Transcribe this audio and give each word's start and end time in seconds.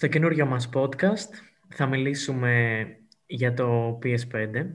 Στο 0.00 0.08
καινούριο 0.08 0.46
μας 0.46 0.68
podcast 0.74 1.30
θα 1.68 1.86
μιλήσουμε 1.86 2.84
για 3.26 3.54
το 3.54 3.98
PS5. 4.02 4.66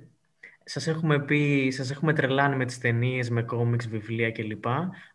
Σας 0.64 0.88
έχουμε 0.88 1.20
πει, 1.20 1.70
σας 1.72 1.92
έχουμε 1.92 2.14
τρελάνει 2.14 2.56
με 2.56 2.66
τις 2.66 2.78
ταινίες, 2.78 3.30
με 3.30 3.44
κόμιξ, 3.44 3.88
βιβλία 3.88 4.32
κλπ. 4.32 4.66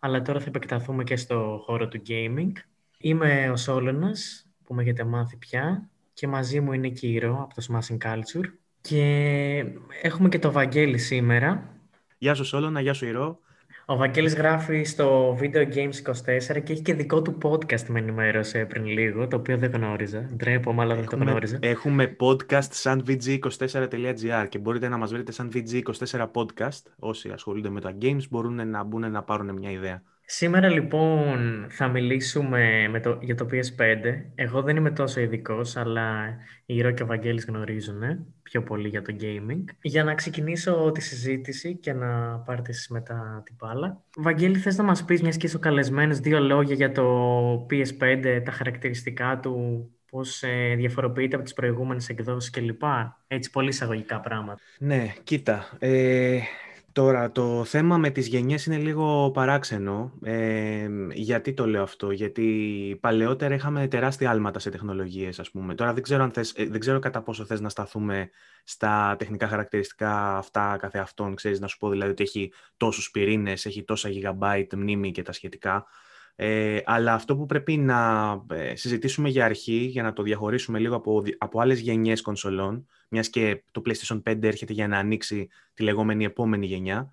Αλλά 0.01 0.23
τώρα 0.23 0.41
θα 0.41 0.45
επεκταθούμε 0.49 1.05
και 1.05 1.17
στο 1.17 1.63
χώρο 1.65 1.89
του 1.89 2.03
gaming. 2.09 2.53
Είμαι 2.99 3.51
ο 3.51 3.57
Σόλωνας, 3.57 4.51
που 4.65 4.75
με 4.75 4.83
έχετε 4.83 5.05
μάθει 5.05 5.37
πια, 5.37 5.89
και 6.13 6.27
μαζί 6.27 6.61
μου 6.61 6.73
είναι 6.73 6.87
η 6.87 6.93
Κύρο 6.93 7.39
από 7.43 7.55
το 7.55 7.67
Smashing 7.69 7.99
Culture. 8.07 8.49
Και 8.81 9.65
έχουμε 10.03 10.29
και 10.29 10.39
το 10.39 10.53
Βαγγέλη 10.53 10.99
σήμερα. 10.99 11.77
Γεια 12.19 12.35
σου 12.35 12.45
Σόλωνα, 12.45 12.81
γεια 12.81 12.93
σου 12.93 13.07
Ηρώ. 13.07 13.39
Ο 13.91 13.97
Βαγγέλης 13.97 14.35
γράφει 14.35 14.85
στο 14.85 15.37
Video 15.41 15.75
Games 15.75 16.13
24 16.55 16.63
και 16.63 16.73
έχει 16.73 16.83
και 16.83 16.95
δικό 16.95 17.23
του 17.23 17.39
podcast 17.43 17.87
με 17.87 17.99
ενημέρωσε 17.99 18.65
πριν 18.65 18.87
λίγο, 18.87 19.29
το 19.29 19.37
οποίο 19.37 19.59
δεν 19.59 19.71
γνώριζα. 19.71 20.29
Ντρέπομαι, 20.37 20.83
αλλά 20.83 20.95
δεν 20.95 21.07
το 21.09 21.17
γνώριζα. 21.17 21.59
Έχουμε 21.61 22.17
podcast 22.21 22.69
σαν 22.71 23.05
vg24.gr 23.07 24.47
και 24.49 24.59
μπορείτε 24.59 24.89
να 24.89 24.97
μας 24.97 25.13
βρείτε 25.13 25.33
σαν 25.33 25.51
vg24 25.55 26.27
podcast. 26.33 26.83
Όσοι 26.99 27.31
ασχολούνται 27.31 27.71
με 27.71 27.81
τα 27.81 27.97
games 28.03 28.23
μπορούν 28.31 28.69
να 28.69 28.85
μπουν 28.85 29.11
να 29.11 29.23
πάρουν 29.23 29.53
μια 29.55 29.71
ιδέα. 29.71 30.03
Σήμερα 30.33 30.69
λοιπόν 30.69 31.67
θα 31.69 31.89
μιλήσουμε 31.89 32.89
με 32.89 33.01
το, 33.01 33.19
για 33.21 33.35
το 33.35 33.47
PS5. 33.51 34.23
Εγώ 34.35 34.63
δεν 34.63 34.77
είμαι 34.77 34.91
τόσο 34.91 35.21
ειδικός, 35.21 35.77
αλλά 35.77 36.37
η 36.67 36.81
Ρο 36.81 36.91
και 36.91 37.03
ο 37.03 37.07
Βαγγέλης 37.07 37.45
γνωρίζουν 37.45 38.03
πιο 38.43 38.63
πολύ 38.63 38.89
για 38.89 39.03
το 39.03 39.17
gaming. 39.21 39.65
Για 39.83 40.05
να 40.05 40.15
ξεκινήσω 40.15 40.91
τη 40.95 41.01
συζήτηση 41.01 41.77
και 41.77 41.93
να 41.93 42.39
πάρετε 42.39 42.71
εσείς 42.71 42.89
μετά 42.89 43.43
την 43.45 43.55
μπάλα. 43.59 44.03
Βαγγέλη, 44.17 44.59
θες 44.59 44.77
να 44.77 44.85
μας 44.85 45.05
πεις, 45.05 45.23
μιας 45.23 45.37
και 45.37 45.47
είσαι 45.47 45.59
καλεσμένος, 45.59 46.19
δύο 46.19 46.41
λόγια 46.41 46.75
για 46.75 46.93
το 46.93 47.67
PS5, 47.71 48.43
τα 48.45 48.51
χαρακτηριστικά 48.51 49.39
του, 49.43 49.87
πώς 50.11 50.43
ε, 50.43 50.75
διαφοροποιείται 50.77 51.35
από 51.35 51.45
τις 51.45 51.55
προηγούμενες 51.55 52.09
εκδόσεις 52.09 52.51
κλπ. 52.51 52.83
Έτσι, 53.27 53.51
πολύ 53.51 53.69
εισαγωγικά 53.69 54.21
πράγματα. 54.21 54.61
Ναι, 54.79 55.13
κοίτα. 55.25 55.69
Ε, 55.79 56.39
Τώρα, 57.01 57.33
το 57.33 57.65
θέμα 57.65 57.97
με 57.99 58.11
τις 58.11 58.27
γενιές 58.27 58.67
είναι 58.67 58.77
λίγο 58.77 59.31
παράξενο. 59.31 60.13
Ε, 60.23 60.89
γιατί 61.13 61.53
το 61.55 61.67
λέω 61.67 61.83
αυτό, 61.83 62.11
γιατί 62.11 62.99
παλαιότερα 63.01 63.55
είχαμε 63.55 63.89
τεράστια 63.89 64.31
άλματα 64.31 64.59
σε 64.59 64.71
τεχνολογίες, 64.71 65.39
ας 65.39 65.51
πούμε. 65.51 65.75
Τώρα 65.75 65.93
δεν 65.93 66.03
ξέρω, 66.03 66.23
αν 66.23 66.31
θες, 66.31 66.53
ε, 66.57 66.65
δεν 66.65 66.81
ξέρω 66.81 66.99
κατά 66.99 67.23
πόσο 67.23 67.45
θες 67.45 67.61
να 67.61 67.69
σταθούμε 67.69 68.31
στα 68.65 69.17
τεχνικά 69.19 69.49
χαρακτηριστικά 69.49 70.37
αυτά 70.37 70.77
καθε 70.81 70.99
αυτών, 70.99 71.35
ξέρεις, 71.35 71.61
να 71.61 71.67
σου 71.67 71.79
πω 71.79 71.91
δηλαδή 71.91 72.11
ότι 72.11 72.23
έχει 72.23 72.53
τόσους 72.77 73.11
πυρήνες, 73.11 73.67
έχει 73.67 73.85
τόσα 73.85 74.09
gigabyte 74.13 74.75
μνήμη 74.77 75.11
και 75.11 75.23
τα 75.23 75.33
σχετικά. 75.33 75.87
Ε, 76.37 76.79
αλλά 76.85 77.15
αυτό 77.15 77.37
που 77.37 77.47
πρέπει 77.47 77.77
να 77.77 78.31
ε, 78.51 78.77
συζητήσουμε 78.77 79.29
για 79.29 79.45
αρχή, 79.45 79.77
για 79.77 80.03
να 80.03 80.13
το 80.13 80.23
διαχωρίσουμε 80.23 80.79
λίγο 80.79 80.97
από, 80.97 81.23
από 81.39 81.61
άλλες 81.61 81.81
γενιές 81.81 82.21
κονσολών, 82.23 82.87
μιας 83.09 83.29
και 83.29 83.63
το 83.71 83.83
PlayStation 83.85 84.23
5 84.23 84.43
έρχεται 84.43 84.73
για 84.73 84.89
να 84.89 84.99
ανοίξει 84.99 85.49
τη 85.75 85.83
λεγόμενη 85.83 86.25
επόμενη 86.25 86.67
γενιά, 86.67 87.13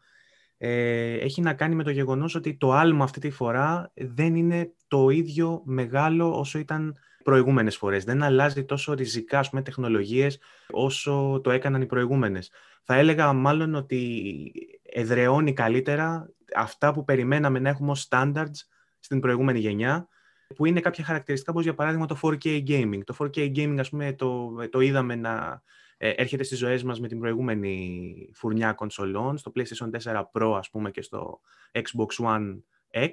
ε, 0.57 1.13
έχει 1.13 1.41
να 1.41 1.53
κάνει 1.53 1.75
με 1.75 1.83
το 1.83 1.89
γεγονός 1.89 2.35
ότι 2.35 2.57
το 2.57 2.71
άλμα 2.71 3.03
αυτή 3.03 3.19
τη 3.19 3.29
φορά 3.29 3.91
δεν 3.95 4.35
είναι 4.35 4.71
το 4.87 5.09
ίδιο 5.09 5.61
μεγάλο 5.65 6.39
όσο 6.39 6.59
ήταν 6.59 6.97
προηγούμενες 7.23 7.77
φορές. 7.77 8.03
Δεν 8.03 8.23
αλλάζει 8.23 8.65
τόσο 8.65 8.93
ριζικά 8.93 9.45
πούμε, 9.49 9.61
τεχνολογίες 9.61 10.39
όσο 10.71 11.41
το 11.43 11.51
έκαναν 11.51 11.81
οι 11.81 11.85
προηγούμενες. 11.85 12.51
Θα 12.83 12.95
έλεγα 12.95 13.33
μάλλον 13.33 13.75
ότι 13.75 14.51
εδρεώνει 14.83 15.53
καλύτερα 15.53 16.29
αυτά 16.55 16.93
που 16.93 17.03
περιμέναμε 17.03 17.59
να 17.59 17.69
έχουμε 17.69 17.91
ως 17.91 18.07
standards 18.09 18.67
στην 19.07 19.19
προηγούμενη 19.19 19.59
γενιά, 19.59 20.07
που 20.55 20.65
είναι 20.65 20.79
κάποια 20.79 21.03
χαρακτηριστικά 21.03 21.51
όπως 21.51 21.63
για 21.63 21.73
παράδειγμα 21.73 22.05
το 22.05 22.19
4K 22.21 22.67
gaming. 22.67 22.99
Το 23.03 23.15
4K 23.19 23.55
gaming 23.55 23.75
ας 23.79 23.89
πούμε 23.89 24.13
το, 24.13 24.55
το 24.69 24.79
είδαμε 24.79 25.15
να 25.15 25.61
ε, 25.97 26.09
έρχεται 26.09 26.43
στις 26.43 26.57
ζωές 26.57 26.83
μας 26.83 26.99
με 26.99 27.07
την 27.07 27.19
προηγούμενη 27.19 28.29
φουρνιά 28.33 28.73
κονσολών, 28.73 29.37
στο 29.37 29.51
PlayStation 29.55 29.89
4 30.03 30.23
Pro 30.31 30.55
ας 30.57 30.69
πούμε 30.69 30.91
και 30.91 31.01
στο 31.01 31.41
Xbox 31.71 32.25
One 32.25 32.59
X, 32.91 33.11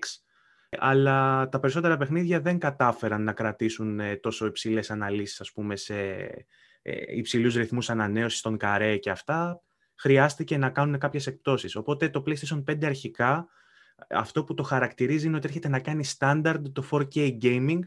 αλλά 0.79 1.49
τα 1.49 1.61
περισσότερα 1.61 1.97
παιχνίδια 1.97 2.41
δεν 2.41 2.59
κατάφεραν 2.59 3.23
να 3.23 3.33
κρατήσουν 3.33 4.01
ε, 4.01 4.17
τόσο 4.17 4.47
υψηλές 4.47 4.91
αναλύσεις 4.91 5.41
ας 5.41 5.53
πούμε 5.53 5.77
σε 5.77 5.95
ε, 6.83 7.17
υψηλούς 7.17 7.55
ρυθμούς 7.55 7.91
ανανέωσης 7.91 8.39
στον 8.39 8.57
καρέ 8.57 8.97
και 8.97 9.11
αυτά, 9.11 9.63
χρειάστηκε 9.95 10.59
να 10.59 10.71
κάνουν 10.71 10.99
κάποιες 10.99 11.27
εκπτώσεις. 11.27 11.77
Οπότε 11.77 12.09
το 12.09 12.23
PlayStation 12.27 12.65
5 12.65 12.85
αρχικά 12.85 13.49
αυτό 14.09 14.45
που 14.45 14.55
το 14.55 14.63
χαρακτηρίζει 14.63 15.27
είναι 15.27 15.37
ότι 15.37 15.47
έρχεται 15.47 15.69
να 15.69 15.81
κάνει 15.81 16.05
standard 16.19 16.63
το 16.73 16.85
4K 16.91 17.39
gaming, 17.43 17.79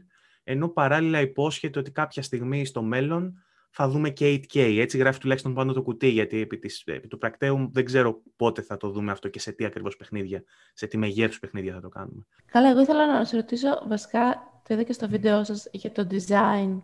ενώ 0.44 0.68
παράλληλα 0.70 1.22
υπόσχεται 1.22 1.80
ότι 1.80 1.92
κάποια 1.92 2.22
στιγμή 2.22 2.66
στο 2.66 2.82
μέλλον 2.82 3.42
θα 3.70 3.90
δούμε 3.90 4.10
και 4.10 4.42
8K. 4.54 4.78
Έτσι 4.80 4.98
γράφει 4.98 5.20
τουλάχιστον 5.20 5.54
πάνω 5.54 5.74
το 5.74 5.82
κουτί, 5.82 6.08
γιατί 6.08 6.42
επί, 6.42 6.58
της, 6.58 6.84
επί 6.86 7.08
του 7.08 7.18
πρακτέου 7.18 7.70
δεν 7.72 7.86
ξέρω 7.86 8.22
πότε 8.36 8.62
θα 8.62 8.78
το 8.78 8.90
δούμε 8.90 9.12
αυτό 9.12 9.28
και 9.28 9.40
σε 9.40 9.52
τι 9.52 9.66
ακριβώς 9.66 9.96
παιχνίδια, 9.96 10.44
σε 10.74 10.88
τι 10.88 10.98
μεγέθους 10.98 11.40
παιχνίδια 11.40 11.74
θα 11.74 11.82
το 11.82 11.90
κάνουμε. 11.90 12.26
Καλά, 12.46 12.70
εγώ 12.70 12.82
ήθελα 12.82 13.18
να 13.18 13.26
σα 13.26 13.36
ρωτήσω, 13.36 13.68
βασικά 13.88 14.36
το 14.68 14.74
είδα 14.74 14.84
και 14.84 14.94
στο 14.94 15.10
βίντεό 15.10 15.44
σας 15.44 15.68
για 15.72 15.92
το 15.92 16.08
design, 16.12 16.82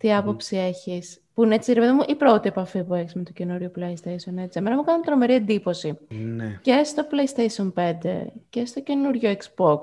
τι 0.00 0.14
άποψη 0.14 0.56
mm. 0.58 0.66
έχεις; 0.66 1.20
Που 1.34 1.44
είναι 1.44 1.54
έτσι, 1.54 1.72
ρε 1.72 1.80
παιδί 1.80 1.92
μου, 1.92 2.02
η 2.06 2.14
πρώτη 2.14 2.48
επαφή 2.48 2.84
που 2.84 2.94
έχεις 2.94 3.14
με 3.14 3.22
το 3.22 3.32
καινούριο 3.32 3.70
PlayStation. 3.76 4.36
Έτσι. 4.36 4.58
Εμένα 4.58 4.76
μου 4.76 4.84
κάνει 4.84 5.02
τρομερή 5.02 5.34
εντύπωση. 5.34 5.98
Ναι. 6.08 6.58
Και 6.62 6.82
στο 6.84 7.06
PlayStation 7.10 7.72
5 7.74 8.26
και 8.48 8.64
στο 8.64 8.80
καινούριο 8.80 9.30
Xbox. 9.30 9.80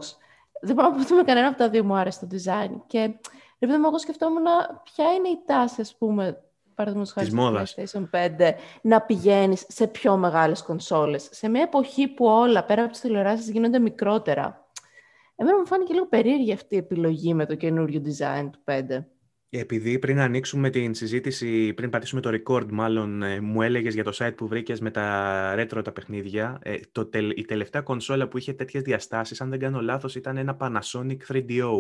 Δεν 0.62 0.76
μπορώ 0.76 0.90
να 0.90 1.06
πω 1.06 1.16
ότι 1.16 1.26
κανένα 1.26 1.48
από 1.48 1.58
τα 1.58 1.70
δύο 1.70 1.84
μου 1.84 1.96
άρεσε 1.96 2.26
το 2.26 2.28
design. 2.32 2.72
Και 2.88 3.00
ρε 3.60 3.68
παιδί 3.68 3.78
μου, 3.78 3.88
εγώ 3.88 3.98
σκεφτόμουν 4.00 4.44
ποια 4.84 5.06
είναι 5.14 5.28
η 5.28 5.40
τάση, 5.46 5.82
ας 5.82 5.96
πούμε, 5.98 6.42
παραδείγματος 6.76 7.14
χάρη 7.14 7.30
στο 7.30 7.54
PlayStation 7.54 8.10
5, 8.12 8.52
να 8.82 9.02
πηγαίνεις 9.02 9.66
σε 9.68 9.88
πιο 9.88 10.18
μεγάλες 10.18 10.64
κονσόλες. 10.64 11.30
Σε 11.32 11.50
μια 11.50 11.62
εποχή 11.62 12.08
που 12.08 12.26
όλα 12.26 12.64
πέρα 12.64 12.82
από 12.82 12.92
τις 12.92 13.02
τηλεοράσεις 13.02 13.50
γίνονται 13.50 13.80
μικρότερα. 13.80 14.68
Εμένα 15.36 15.58
μου 15.58 15.66
φάνηκε 15.68 15.94
λίγο 15.94 16.06
περίεργη 16.06 16.54
αυτή 16.54 16.76
η 16.76 16.78
επιλογή 16.78 17.34
με 17.34 17.46
το 17.46 17.56
καινούριο 17.56 18.02
design 18.06 18.50
του 18.52 18.60
5. 18.66 19.06
Επειδή 19.50 20.00
πριν 20.00 20.20
ανοίξουμε 20.20 20.70
την 20.70 20.94
συζήτηση, 20.94 21.74
πριν 21.74 21.90
πατήσουμε 21.90 22.22
το 22.22 22.30
record 22.34 22.72
μάλλον, 22.72 23.24
ε, 23.24 23.40
μου 23.40 23.62
έλεγες 23.62 23.94
για 23.94 24.04
το 24.04 24.12
site 24.14 24.34
που 24.38 24.48
βρήκες 24.48 24.80
με 24.80 24.92
τα 24.92 25.56
retro 25.58 25.82
τα 25.84 25.92
παιχνίδια, 25.92 26.60
ε, 26.62 26.80
το, 26.92 27.10
η 27.36 27.46
τελευταία 27.46 27.82
κονσόλα 27.82 28.28
που 28.28 28.38
είχε 28.38 28.54
τέτοιες 28.54 28.84
διαστάσεις, 28.84 29.42
αν 29.42 29.50
δεν 29.50 29.60
κάνω 29.60 29.82
λάθος, 29.82 30.16
ήταν 30.16 30.38
ένα 30.38 30.58
Panasonic 30.60 31.18
3DO, 31.28 31.72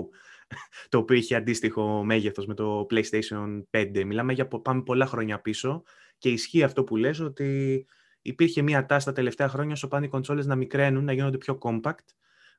το 0.90 0.98
οποίο 0.98 1.18
είχε 1.18 1.36
αντίστοιχο 1.36 2.04
μέγεθος 2.04 2.46
με 2.46 2.54
το 2.54 2.86
PlayStation 2.90 3.64
5. 3.72 4.04
Μιλάμε 4.06 4.34
για 4.34 4.48
πάμε 4.48 4.82
πολλά 4.82 5.06
χρόνια 5.06 5.40
πίσω 5.42 5.84
και 6.18 6.30
ισχύει 6.30 6.64
αυτό 6.64 6.84
που 6.84 6.96
λες 6.96 7.20
ότι 7.20 7.86
υπήρχε 8.22 8.62
μια 8.62 8.86
τάση 8.86 9.06
τα 9.06 9.14
τελευταία 9.14 9.48
χρόνια 9.48 9.74
όσο 9.74 9.88
πάνε 9.88 10.06
οι 10.06 10.10
κονσόλες 10.10 10.46
να 10.46 10.56
μικραίνουν, 10.56 11.04
να 11.04 11.14
γίνονται 11.14 11.38
πιο 11.38 11.58
compact 11.62 12.06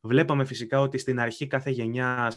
Βλέπαμε 0.00 0.44
φυσικά 0.44 0.80
ότι 0.80 0.98
στην 0.98 1.20
αρχή 1.20 1.46
κάθε 1.46 1.70
γενιά 1.70 2.32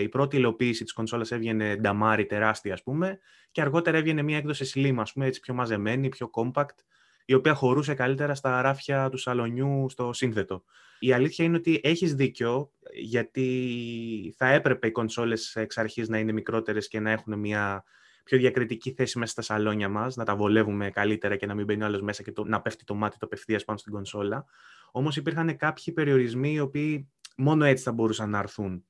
η 0.00 0.08
πρώτη 0.08 0.36
υλοποίηση 0.36 0.84
της 0.84 0.92
κονσόλας 0.92 1.30
έβγαινε 1.30 1.76
νταμάρι 1.76 2.26
τεράστια, 2.26 2.72
ας 2.72 2.82
πούμε, 2.82 3.18
και 3.50 3.60
αργότερα 3.60 3.96
έβγαινε 3.96 4.22
μια 4.22 4.36
έκδοση 4.36 4.72
slim, 4.74 4.94
ας 4.98 5.12
πούμε, 5.12 5.26
έτσι 5.26 5.40
πιο 5.40 5.54
μαζεμένη, 5.54 6.08
πιο 6.08 6.30
compact, 6.34 6.76
η 7.24 7.34
οποία 7.34 7.54
χωρούσε 7.54 7.94
καλύτερα 7.94 8.34
στα 8.34 8.62
ράφια 8.62 9.08
του 9.08 9.16
σαλονιού 9.16 9.86
στο 9.88 10.12
σύνθετο. 10.12 10.64
Η 10.98 11.12
αλήθεια 11.12 11.44
είναι 11.44 11.56
ότι 11.56 11.80
έχεις 11.82 12.14
δίκιο, 12.14 12.72
γιατί 12.94 14.34
θα 14.36 14.46
έπρεπε 14.46 14.86
οι 14.86 14.90
κονσόλες 14.90 15.56
εξ 15.56 15.78
αρχής 15.78 16.08
να 16.08 16.18
είναι 16.18 16.32
μικρότερες 16.32 16.88
και 16.88 17.00
να 17.00 17.10
έχουν 17.10 17.38
μια 17.38 17.84
πιο 18.24 18.38
διακριτική 18.38 18.92
θέση 18.92 19.18
μέσα 19.18 19.32
στα 19.32 19.42
σαλόνια 19.42 19.88
μας, 19.88 20.16
να 20.16 20.24
τα 20.24 20.36
βολεύουμε 20.36 20.90
καλύτερα 20.90 21.36
και 21.36 21.46
να 21.46 21.54
μην 21.54 21.64
μπαίνει 21.64 21.84
άλλος 21.84 22.00
μέσα 22.02 22.22
και 22.22 22.32
το, 22.32 22.44
να 22.44 22.60
πέφτει 22.60 22.84
το 22.84 22.94
μάτι 22.94 23.18
το 23.18 23.26
απευθείας 23.26 23.64
πάνω 23.64 23.78
στην 23.78 23.92
κονσόλα. 23.92 24.44
Όμως 24.92 25.16
υπήρχαν 25.16 25.56
κάποιοι 25.56 25.94
περιορισμοί 25.94 26.52
οι 26.52 26.60
οποίοι 26.60 27.10
μόνο 27.36 27.64
έτσι 27.64 27.84
θα 27.84 27.92
μπορούσαν 27.92 28.30
να 28.30 28.38
έρθουν. 28.38 28.84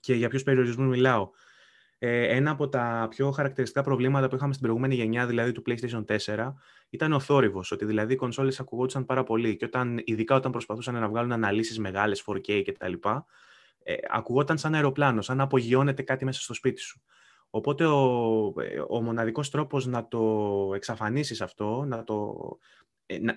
Και 0.00 0.14
για 0.14 0.28
ποιους 0.28 0.42
περιορισμούς 0.42 0.86
μιλάω. 0.86 1.30
Ε, 2.02 2.36
ένα 2.36 2.50
από 2.50 2.68
τα 2.68 3.06
πιο 3.10 3.30
χαρακτηριστικά 3.30 3.82
προβλήματα 3.82 4.28
που 4.28 4.34
είχαμε 4.34 4.52
στην 4.52 4.64
προηγούμενη 4.64 4.94
γενιά, 4.94 5.26
δηλαδή 5.26 5.52
του 5.52 5.62
PlayStation 5.66 6.04
4, 6.26 6.52
ήταν 6.90 7.12
ο 7.12 7.20
θόρυβος, 7.20 7.70
ότι 7.70 7.84
δηλαδή 7.84 8.12
οι 8.12 8.16
κονσόλες 8.16 8.60
ακουγόντουσαν 8.60 9.04
πάρα 9.04 9.22
πολύ 9.24 9.56
και 9.56 9.64
όταν, 9.64 10.02
ειδικά 10.04 10.34
όταν 10.34 10.52
προσπαθούσαν 10.52 10.94
να 10.94 11.08
βγάλουν 11.08 11.32
αναλύσεις 11.32 11.78
μεγάλες 11.78 12.24
4K 12.26 12.62
κτλ, 12.64 12.92
ε, 13.82 13.94
ακουγόταν 14.08 14.58
σαν 14.58 14.74
αεροπλάνο, 14.74 15.22
σαν 15.22 15.36
να 15.36 15.42
απογειώνεται 15.42 16.02
κάτι 16.02 16.24
μέσα 16.24 16.40
στο 16.40 16.54
σπίτι 16.54 16.80
σου. 16.80 17.02
Οπότε 17.50 17.86
ο, 17.86 18.52
ε, 18.58 18.82
ο 18.88 19.02
μοναδικός 19.02 19.50
τρόπος 19.50 19.86
να 19.86 20.08
το 20.08 20.72
εξαφανίσεις 20.74 21.40
αυτό, 21.40 21.84
να 21.86 22.04
το 22.04 22.34
ε, 22.60 22.79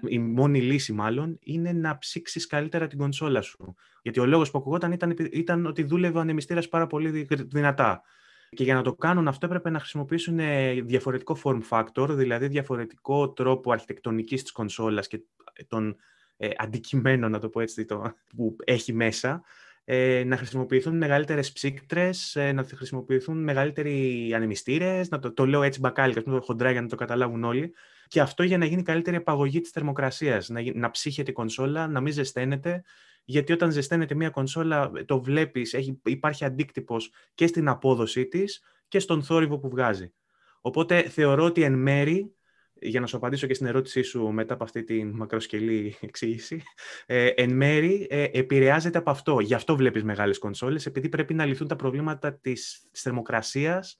η 0.08 0.20
μόνη 0.20 0.62
λύση 0.62 0.94
μάλλον, 0.94 1.40
είναι 1.44 1.72
να 1.72 1.98
ψήξεις 1.98 2.48
καλύτερα 2.48 2.88
την 2.88 2.98
κονσόλα 2.98 3.42
σου. 3.42 3.75
Γιατί 4.02 4.20
ο 4.20 4.25
λόγος 4.25 4.52
που 4.52 4.58
ακουγόταν 4.58 4.92
ήταν, 4.92 5.16
ήταν 5.31 5.66
ότι 5.66 5.84
δούλευε 5.84 6.18
ο 6.18 6.22
ανεμιστήρας 6.22 6.70
πάρα 6.70 6.88
πολύ 6.88 7.28
δυνατά. 7.30 8.02
Και 8.50 8.64
για 8.64 8.74
να 8.74 8.81
το 8.81 8.94
κάνουν 8.94 9.28
αυτό 9.28 9.46
έπρεπε 9.46 9.70
να 9.70 9.80
χρησιμοποιήσουν 9.80 10.40
ε, 10.40 10.74
διαφορετικό 10.74 11.38
form 11.44 11.62
factor, 11.70 12.08
δηλαδή 12.10 12.48
διαφορετικό 12.48 13.30
τρόπο 13.30 13.72
αρχιτεκτονικής 13.72 14.42
της 14.42 14.52
κονσόλας 14.52 15.08
και 15.08 15.20
των 15.68 15.96
ε, 16.38 16.50
αντικειμένων, 16.58 17.31
να 17.31 17.40
το 17.40 17.50
πω 17.50 17.60
έτσι, 17.60 17.86
το, 17.86 18.14
που 18.36 18.56
έχει 18.64 18.94
μέσα, 18.94 19.44
ε, 19.86 20.24
να 20.24 20.38
χρησιμοποιηθούν 20.38 20.98
μεγαλύτερες 20.98 21.52
ψύκτρες, 21.52 22.36
ε, 22.36 22.52
να 22.52 22.64
χρησιμοποιηθούν 22.64 23.44
μεγαλύτεροι 23.44 24.31
ανεμιστήρες, 24.36 25.10
να 25.10 25.20
το, 25.20 25.34
το 25.34 25.46
λέω 25.46 25.64
έτσι 25.64 25.80
μπακάλικα, 25.80 26.24
το 26.24 26.42
χοντρά 26.42 26.72
για 26.72 26.81
να 26.81 26.88
το 26.88 26.96
καταλάβουν 26.96 27.44
όλοι. 27.44 27.74
Και 28.07 28.21
αυτό 28.21 28.44
για 28.44 28.57
να 28.57 28.65
γίνει 28.65 28.81
καλύτερη 28.81 29.15
απαγωγή 29.15 29.59
της 29.59 29.71
θερμοκρασίας, 29.71 30.50
να, 30.50 30.61
να 30.73 30.89
ψύχεται 30.89 31.31
η 31.31 31.33
κονσόλα, 31.33 31.88
να 31.88 32.01
μην 32.01 32.13
ζεσταίνεται, 32.13 32.83
γιατί 33.23 33.53
όταν 33.53 33.71
ζεσταίνεται 33.71 34.15
μια 34.15 34.29
κονσόλα 34.29 34.91
το 35.05 35.21
βλέπεις, 35.21 35.73
έχει, 35.73 36.01
υπάρχει 36.03 36.45
αντίκτυπος 36.45 37.11
και 37.33 37.47
στην 37.47 37.67
απόδοσή 37.67 38.25
της 38.25 38.63
και 38.88 39.00
στον 39.00 39.23
θόρυβο 39.23 39.59
που 39.59 39.69
βγάζει. 39.69 40.13
Οπότε 40.61 41.01
θεωρώ 41.01 41.44
ότι 41.44 41.63
εν 41.63 41.73
μέρη 41.73 42.35
για 42.73 43.00
να 43.00 43.07
σου 43.07 43.17
απαντήσω 43.17 43.47
και 43.47 43.53
στην 43.53 43.67
ερώτησή 43.67 44.01
σου 44.01 44.27
μετά 44.27 44.53
από 44.53 44.63
αυτή 44.63 44.83
τη 44.83 45.03
μακροσκελή 45.03 45.95
εξήγηση, 46.01 46.61
ε, 47.05 47.27
εν 47.27 47.53
μέρη 47.53 48.07
ε, 48.09 48.27
επηρεάζεται 48.31 48.97
από 48.97 49.09
αυτό. 49.09 49.39
Γι' 49.39 49.53
αυτό 49.53 49.75
βλέπεις 49.75 50.03
μεγάλες 50.03 50.39
κονσόλες, 50.39 50.85
επειδή 50.85 51.09
πρέπει 51.09 51.33
να 51.33 51.45
λυθούν 51.45 51.67
τα 51.67 51.75
προβλήματα 51.75 52.33
της, 52.33 52.88
της 52.91 53.01
θερμοκρασίας 53.01 54.00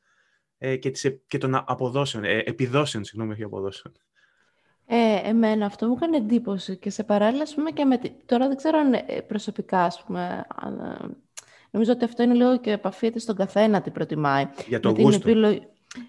ε, 0.65 0.75
και, 0.75 0.92
της, 0.92 1.19
και 1.27 1.38
των 1.38 1.56
αποδόσεων, 1.56 2.24
ε, 2.24 2.44
επιδόσεων, 2.45 3.04
συγγνώμη, 3.04 3.33
όχι 3.33 3.44
αποδόσεων. 3.44 3.94
Ε, 4.86 5.19
εμένα 5.24 5.65
αυτό 5.65 5.88
μου 5.88 5.94
έκανε 5.98 6.18
εντύπωση 6.18 6.77
και 6.77 6.89
σε 6.89 7.04
παράλληλα, 7.04 7.45
πούμε, 7.56 7.71
και 7.71 7.86
με, 7.86 8.00
τώρα 8.25 8.48
δεν 8.48 8.57
ξέρω 8.57 8.77
αν 8.77 8.94
ε, 8.94 9.21
προσωπικά, 9.27 9.83
ας 9.83 10.04
πούμε, 10.04 10.45
ε, 10.63 11.06
νομίζω 11.71 11.92
ότι 11.92 12.04
αυτό 12.04 12.24
είναι 12.24 12.33
λίγο 12.33 12.60
και 12.60 12.71
επαφείται 12.71 13.19
στον 13.19 13.36
καθένα 13.36 13.81
τι 13.81 13.92
προτιμάει. 13.92 14.48
Για 14.68 14.80
το 14.80 14.89
γούστο. 14.89 15.30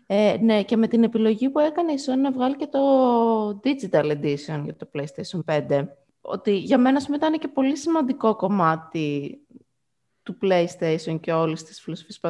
Ε, 0.06 0.36
ναι, 0.40 0.62
και 0.62 0.76
με 0.76 0.88
την 0.88 1.02
επιλογή 1.02 1.50
που 1.50 1.58
έκανε 1.58 1.92
η 1.92 1.98
Sony 2.06 2.20
να 2.20 2.32
βγάλει 2.32 2.56
και 2.56 2.66
το 2.66 2.80
Digital 3.64 4.10
Edition 4.10 4.60
για 4.64 4.76
το 4.76 4.88
PlayStation 4.94 5.66
5, 5.68 5.86
ότι 6.20 6.56
για 6.56 6.78
μένα 6.78 7.00
ήταν 7.14 7.38
και 7.38 7.48
πολύ 7.48 7.76
σημαντικό 7.76 8.36
κομμάτι 8.36 9.38
του 10.22 10.38
PlayStation 10.42 11.20
και 11.20 11.32
όλης 11.32 11.62
της 11.62 11.80
φιλοσοφίας, 11.80 12.20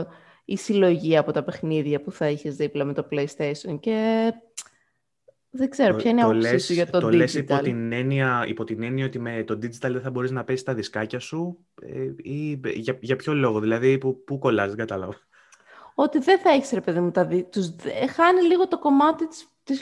η 0.44 0.56
συλλογή 0.56 1.17
από 1.17 1.32
τα 1.32 1.43
παιχνίδια 1.43 2.00
που 2.00 2.12
θα 2.12 2.29
είχες 2.29 2.56
δίπλα 2.56 2.85
με 2.85 2.93
το 2.93 3.08
PlayStation 3.11 3.81
και 3.81 4.32
δεν 5.50 5.70
ξέρω, 5.70 5.96
ποια 5.96 6.11
είναι 6.11 6.20
η 6.20 6.23
άποψή 6.23 6.58
σου 6.58 6.73
για 6.73 6.91
το, 6.91 7.00
το 7.00 7.06
digital. 7.06 7.11
Το 7.11 7.17
λες 7.17 7.35
υπό 7.35 7.58
την, 7.58 7.93
έννοια, 7.93 8.44
υπό 8.49 8.64
την 8.64 8.82
έννοια 8.82 9.06
ότι 9.06 9.19
με 9.19 9.44
το 9.44 9.55
digital 9.55 9.91
δεν 9.91 10.00
θα 10.00 10.11
μπορείς 10.11 10.31
να 10.31 10.44
παίζεις 10.44 10.64
τα 10.64 10.75
δισκάκια 10.75 11.19
σου 11.19 11.58
ε, 11.82 12.11
ή 12.17 12.61
για, 12.75 12.99
για 13.00 13.17
ποιο 13.17 13.35
λόγο, 13.35 13.61
δηλαδή 13.61 13.99
που, 13.99 14.25
που 14.25 14.38
κολλάς, 14.38 14.69
δεν 14.69 14.76
κατάλαβα 14.76 15.19
ότι 15.94 16.19
δεν 16.19 16.38
θα 16.38 16.50
έχεις 16.50 16.70
ρε 16.70 16.81
παιδί 16.81 17.00
μου 17.00 17.11
τα 17.11 17.25
δι... 17.25 17.44
τους... 17.44 17.75
Χάνει 18.14 18.40
λίγο 18.40 18.69
το 18.69 18.79
κομμάτι 18.79 19.29
της, 19.29 19.49
της, 19.62 19.81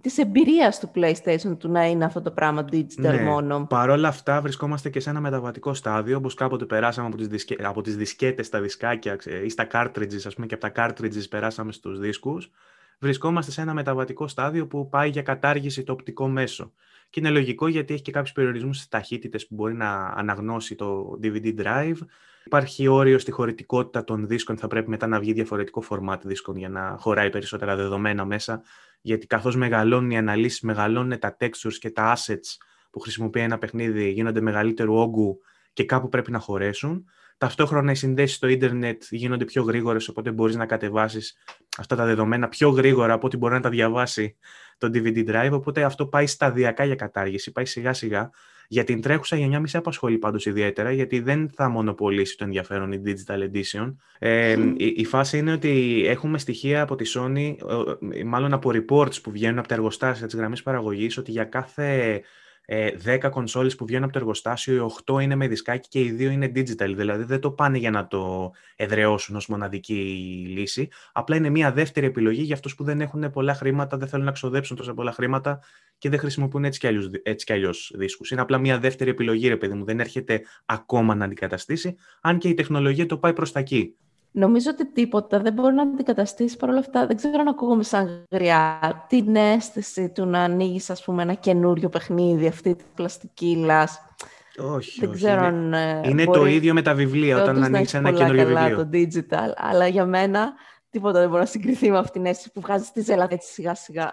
της 0.00 0.18
εμπειρίας 0.18 0.80
του 0.80 0.90
PlayStation 0.94 1.58
του 1.58 1.68
να 1.68 1.84
είναι 1.86 2.04
αυτό 2.04 2.22
το 2.22 2.30
πράγμα 2.30 2.64
digital 2.72 2.86
ναι. 2.96 3.22
μόνο. 3.22 3.66
Παρ' 3.68 3.90
όλα 3.90 4.08
αυτά 4.08 4.40
βρισκόμαστε 4.40 4.90
και 4.90 5.00
σε 5.00 5.10
ένα 5.10 5.20
μεταβατικό 5.20 5.74
στάδιο, 5.74 6.16
όπως 6.16 6.34
κάποτε 6.34 6.64
περάσαμε 6.64 7.06
από 7.06 7.16
τις, 7.16 7.28
δισκε... 7.28 7.56
από 7.62 7.80
τις 7.82 7.96
δισκέτες 7.96 8.46
στα 8.46 8.60
δισκάκια 8.60 9.18
ή 9.44 9.48
στα 9.48 9.66
cartridges, 9.72 10.20
ας 10.26 10.34
πούμε, 10.34 10.46
και 10.46 10.54
από 10.54 10.70
τα 10.70 10.72
cartridges 10.76 11.28
περάσαμε 11.30 11.72
στους 11.72 11.98
δίσκους. 11.98 12.50
Βρισκόμαστε 12.98 13.50
σε 13.50 13.60
ένα 13.60 13.74
μεταβατικό 13.74 14.28
στάδιο 14.28 14.66
που 14.66 14.88
πάει 14.88 15.08
για 15.08 15.22
κατάργηση 15.22 15.82
το 15.82 15.92
οπτικό 15.92 16.28
μέσο. 16.28 16.72
Και 17.10 17.20
είναι 17.20 17.30
λογικό 17.30 17.68
γιατί 17.68 17.94
έχει 17.94 18.02
και 18.02 18.12
κάποιους 18.12 18.32
περιορισμούς 18.32 18.76
στις 18.76 18.88
ταχύτητες 18.88 19.46
που 19.46 19.54
μπορεί 19.54 19.74
να 19.74 20.06
αναγνώσει 20.06 20.74
το 20.74 21.18
DVD 21.22 21.54
drive. 21.60 21.96
Υπάρχει 22.44 22.88
όριο 22.88 23.18
στη 23.18 23.30
χωρητικότητα 23.30 24.04
των 24.04 24.26
δίσκων, 24.26 24.56
θα 24.56 24.66
πρέπει 24.66 24.88
μετά 24.88 25.06
να 25.06 25.18
βγει 25.18 25.32
διαφορετικό 25.32 25.82
format 25.90 26.18
δίσκων 26.22 26.56
για 26.56 26.68
να 26.68 26.96
χωράει 26.98 27.30
περισσότερα 27.30 27.76
δεδομένα 27.76 28.24
μέσα. 28.24 28.62
Γιατί 29.06 29.26
καθώς 29.26 29.56
μεγαλώνουν 29.56 30.10
οι 30.10 30.18
αναλύσεις, 30.18 30.60
μεγαλώνουν 30.60 31.18
τα 31.18 31.36
textures 31.40 31.74
και 31.78 31.90
τα 31.90 32.16
assets 32.16 32.56
που 32.90 33.00
χρησιμοποιεί 33.00 33.40
ένα 33.40 33.58
παιχνίδι, 33.58 34.10
γίνονται 34.10 34.40
μεγαλύτερου 34.40 34.94
όγκου 34.94 35.40
και 35.72 35.84
κάπου 35.84 36.08
πρέπει 36.08 36.30
να 36.30 36.38
χωρέσουν. 36.38 37.04
Ταυτόχρονα 37.38 37.90
οι 37.90 37.94
συνδέσεις 37.94 38.36
στο 38.36 38.46
ίντερνετ 38.46 39.02
γίνονται 39.10 39.44
πιο 39.44 39.62
γρήγορες, 39.62 40.08
οπότε 40.08 40.30
μπορείς 40.30 40.56
να 40.56 40.66
κατεβάσεις 40.66 41.36
αυτά 41.78 41.96
τα 41.96 42.04
δεδομένα 42.04 42.48
πιο 42.48 42.68
γρήγορα 42.68 43.12
από 43.12 43.26
ό,τι 43.26 43.36
μπορεί 43.36 43.54
να 43.54 43.60
τα 43.60 43.70
διαβάσει 43.70 44.36
το 44.78 44.90
DVD 44.94 45.28
drive. 45.30 45.52
Οπότε 45.52 45.84
αυτό 45.84 46.06
πάει 46.06 46.26
σταδιακά 46.26 46.84
για 46.84 46.94
κατάργηση, 46.94 47.52
πάει 47.52 47.64
σιγά 47.64 47.92
σιγά. 47.92 48.30
Για 48.68 48.84
την 48.84 49.00
τρέχουσα 49.00 49.36
γενιά 49.36 49.60
μη 49.60 49.68
σε 49.68 49.78
απασχολεί 49.78 50.18
πάντως 50.18 50.46
ιδιαίτερα, 50.46 50.92
γιατί 50.92 51.20
δεν 51.20 51.50
θα 51.54 51.68
μονοπολίσει 51.68 52.36
το 52.36 52.44
ενδιαφέρον 52.44 52.92
η 52.92 53.02
Digital 53.06 53.38
Edition. 53.50 53.94
Ε, 54.18 54.56
η, 54.76 54.94
η, 54.96 55.04
φάση 55.04 55.38
είναι 55.38 55.52
ότι 55.52 56.04
έχουμε 56.06 56.38
στοιχεία 56.38 56.82
από 56.82 56.96
τη 56.96 57.10
Sony, 57.14 57.54
μάλλον 58.24 58.52
από 58.52 58.70
reports 58.74 59.22
που 59.22 59.30
βγαίνουν 59.30 59.58
από 59.58 59.68
τα 59.68 59.74
εργοστάσια 59.74 60.26
της 60.26 60.36
γραμμής 60.36 60.62
παραγωγής, 60.62 61.18
ότι 61.18 61.30
για 61.30 61.44
κάθε 61.44 62.20
ε, 62.68 62.90
10 63.04 63.28
κονσόλες 63.30 63.74
που 63.74 63.86
βγαίνουν 63.86 64.04
από 64.04 64.12
το 64.12 64.18
εργοστάσιο, 64.18 64.74
οι 64.74 64.92
8 65.04 65.22
είναι 65.22 65.34
με 65.34 65.48
δισκάκι 65.48 65.88
και 65.88 66.00
οι 66.00 66.16
2 66.18 66.20
είναι 66.20 66.52
digital. 66.54 66.92
Δηλαδή 66.96 67.24
δεν 67.24 67.40
το 67.40 67.50
πάνε 67.50 67.78
για 67.78 67.90
να 67.90 68.06
το 68.06 68.52
εδραιώσουν 68.76 69.36
ως 69.36 69.46
μοναδική 69.46 69.94
λύση. 70.48 70.88
Απλά 71.12 71.36
είναι 71.36 71.50
μια 71.50 71.72
δεύτερη 71.72 72.06
επιλογή 72.06 72.42
για 72.42 72.54
αυτούς 72.54 72.74
που 72.74 72.84
δεν 72.84 73.00
έχουν 73.00 73.30
πολλά 73.30 73.54
χρήματα, 73.54 73.96
δεν 73.96 74.08
θέλουν 74.08 74.24
να 74.24 74.32
ξοδέψουν 74.32 74.76
τόσα 74.76 74.94
πολλά 74.94 75.12
χρήματα 75.12 75.60
και 75.98 76.08
δεν 76.08 76.18
χρησιμοποιούν 76.18 76.64
έτσι 76.64 76.78
κι, 76.78 76.86
αλλιώς, 76.86 77.10
έτσι 77.22 77.46
κι 77.46 77.52
αλλιώς 77.52 77.92
δίσκους. 77.94 78.30
Είναι 78.30 78.40
απλά 78.40 78.58
μια 78.58 78.78
δεύτερη 78.78 79.10
επιλογή, 79.10 79.48
ρε 79.48 79.56
παιδί 79.56 79.74
μου. 79.74 79.84
Δεν 79.84 80.00
έρχεται 80.00 80.42
ακόμα 80.64 81.14
να 81.14 81.24
αντικαταστήσει, 81.24 81.96
αν 82.20 82.38
και 82.38 82.48
η 82.48 82.54
τεχνολογία 82.54 83.06
το 83.06 83.18
πάει 83.18 83.32
προς 83.32 83.52
τα 83.52 83.58
εκεί. 83.58 83.96
Νομίζω 84.30 84.70
ότι 84.70 84.92
τίποτα 84.92 85.40
δεν 85.40 85.52
μπορεί 85.52 85.74
να 85.74 85.82
αντικαταστήσει 85.82 86.56
παρόλα 86.56 86.78
αυτά. 86.78 87.06
Δεν 87.06 87.16
ξέρω 87.16 87.40
αν 87.40 87.48
ακούγομαι 87.48 87.82
σαν 87.82 88.24
γριά 88.30 89.04
την 89.08 89.36
αίσθηση 89.36 90.08
του 90.08 90.26
να 90.26 90.40
ανοίγεις, 90.40 90.90
ας 90.90 91.04
πούμε, 91.04 91.22
ένα 91.22 91.34
καινούριο 91.34 91.88
παιχνίδι, 91.88 92.46
αυτή 92.46 92.74
τη 92.74 92.84
πλαστική 92.94 93.56
λάς. 93.56 94.00
Όχι, 94.58 95.00
δεν 95.00 95.08
όχι. 95.08 95.18
Ξέρω 95.18 95.46
είναι, 95.46 95.46
αν, 95.46 95.72
ε, 95.72 96.00
είναι 96.08 96.24
μπορεί... 96.24 96.38
το 96.38 96.46
ίδιο 96.46 96.74
με 96.74 96.82
τα 96.82 96.94
βιβλία, 96.94 97.42
όταν 97.42 97.64
ανοίξει 97.64 97.96
ένα 97.96 98.12
καινούριο 98.12 98.46
βιβλίο. 98.46 98.76
το 98.76 98.88
digital, 98.92 99.52
αλλά 99.56 99.86
για 99.86 100.06
μένα 100.06 100.52
τίποτα 100.90 101.20
δεν 101.20 101.28
μπορεί 101.28 101.40
να 101.40 101.46
συγκριθεί 101.46 101.90
με 101.90 101.98
αυτήν 101.98 102.22
την 102.22 102.30
αίσθηση 102.30 102.52
που 102.52 102.60
βγάζεις 102.60 102.92
τη 102.92 103.00
ζέλα 103.00 103.26
έτσι 103.30 103.52
σιγά 103.52 103.74
σιγά. 103.74 104.12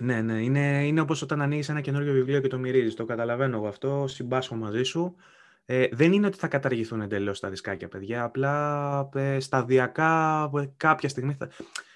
Ναι, 0.00 0.20
ναι. 0.20 0.32
Είναι, 0.32 0.86
είναι 0.86 1.00
όπως 1.00 1.22
όταν 1.22 1.42
ανοίγεις 1.42 1.68
ένα 1.68 1.80
καινούριο 1.80 2.12
βιβλίο 2.12 2.40
και 2.40 2.48
το 2.48 2.58
μυρίζεις. 2.58 2.94
Το 2.94 3.04
καταλαβαίνω 3.04 3.56
εγώ 3.56 3.66
αυτό, 3.66 4.04
συμπάσχω 4.08 4.54
μαζί 4.54 4.82
σου. 4.82 5.14
Ε, 5.70 5.88
δεν 5.90 6.12
είναι 6.12 6.26
ότι 6.26 6.38
θα 6.38 6.48
καταργηθούν 6.48 7.00
εντελώς 7.00 7.40
τα 7.40 7.48
δισκάκια, 7.50 7.88
παιδιά. 7.88 8.24
Απλά 8.24 9.08
ε, 9.14 9.40
σταδιακά 9.40 10.42
ε, 10.56 10.70
κάποια 10.76 11.08
στιγμή 11.08 11.34
θα... 11.38 11.50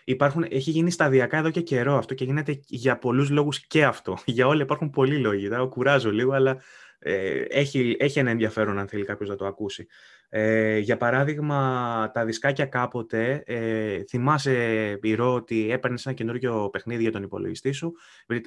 Υπάρχουν, 0.05 0.47
έχει 0.51 0.71
γίνει 0.71 0.91
σταδιακά 0.91 1.37
εδώ 1.37 1.51
και 1.51 1.61
καιρό 1.61 1.97
αυτό 1.97 2.15
και 2.15 2.25
γίνεται 2.25 2.61
για 2.67 2.99
πολλούς 2.99 3.31
λόγους 3.31 3.61
και 3.61 3.85
αυτό. 3.85 4.19
Για 4.27 4.47
όλα 4.47 4.63
υπάρχουν 4.63 4.91
πολλοί 4.91 5.19
λόγοι. 5.19 5.49
Θα 5.49 5.65
κουράζω 5.65 6.13
λίγο, 6.13 6.33
αλλά 6.33 6.63
ε, 6.99 7.41
έχει, 7.41 7.97
έχει 7.99 8.19
ένα 8.19 8.31
ενδιαφέρον 8.31 8.79
αν 8.79 8.89
θέλει 8.89 9.05
κάποιος 9.05 9.29
να 9.29 9.37
το 9.37 9.47
ακούσει. 9.47 9.87
Ε, 10.35 10.79
για 10.79 10.97
παράδειγμα, 10.97 12.11
τα 12.15 12.25
δισκάκια 12.25 12.67
κάποτε, 12.67 13.43
ε, 13.47 14.03
θυμάσαι, 14.09 14.97
Πυρό, 15.01 15.35
ότι 15.35 15.71
έπαιρνες 15.71 16.07
ένα 16.07 16.15
καινούργιο 16.15 16.69
παιχνίδι 16.73 17.03
για 17.03 17.13
τον 17.13 17.23
υπολογιστή 17.23 17.73
σου. 17.73 17.93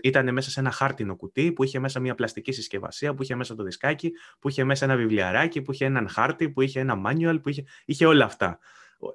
Ήταν 0.04 0.34
μέσα 0.34 0.50
σε 0.50 0.60
ένα 0.60 0.72
χάρτινο 0.72 1.15
κουτί 1.15 1.51
που 1.51 1.63
είχε 1.63 1.80
μέσα 1.80 2.00
μια 2.00 2.15
πλαστική 2.15 2.51
συσκευασία, 2.51 3.13
που 3.13 3.24
είχε 3.24 3.36
μέσα 3.36 3.56
το 3.56 3.63
δισκάκι, 3.63 4.12
που 4.39 4.50
είχε 4.50 4.63
μέσα 4.63 4.86
ένα 4.86 4.96
βιβλιαράκι, 4.96 5.62
που 5.62 5.72
είχε 5.72 5.86
έναν 5.86 6.10
χάρτη, 6.10 6.50
που 6.50 6.62
είχε 6.62 6.80
ένα 6.80 7.01
manual, 7.06 7.42
που 7.42 7.50
είχε, 7.50 7.63
είχε 7.86 8.06
όλα 8.06 8.25
αυτά. 8.25 8.60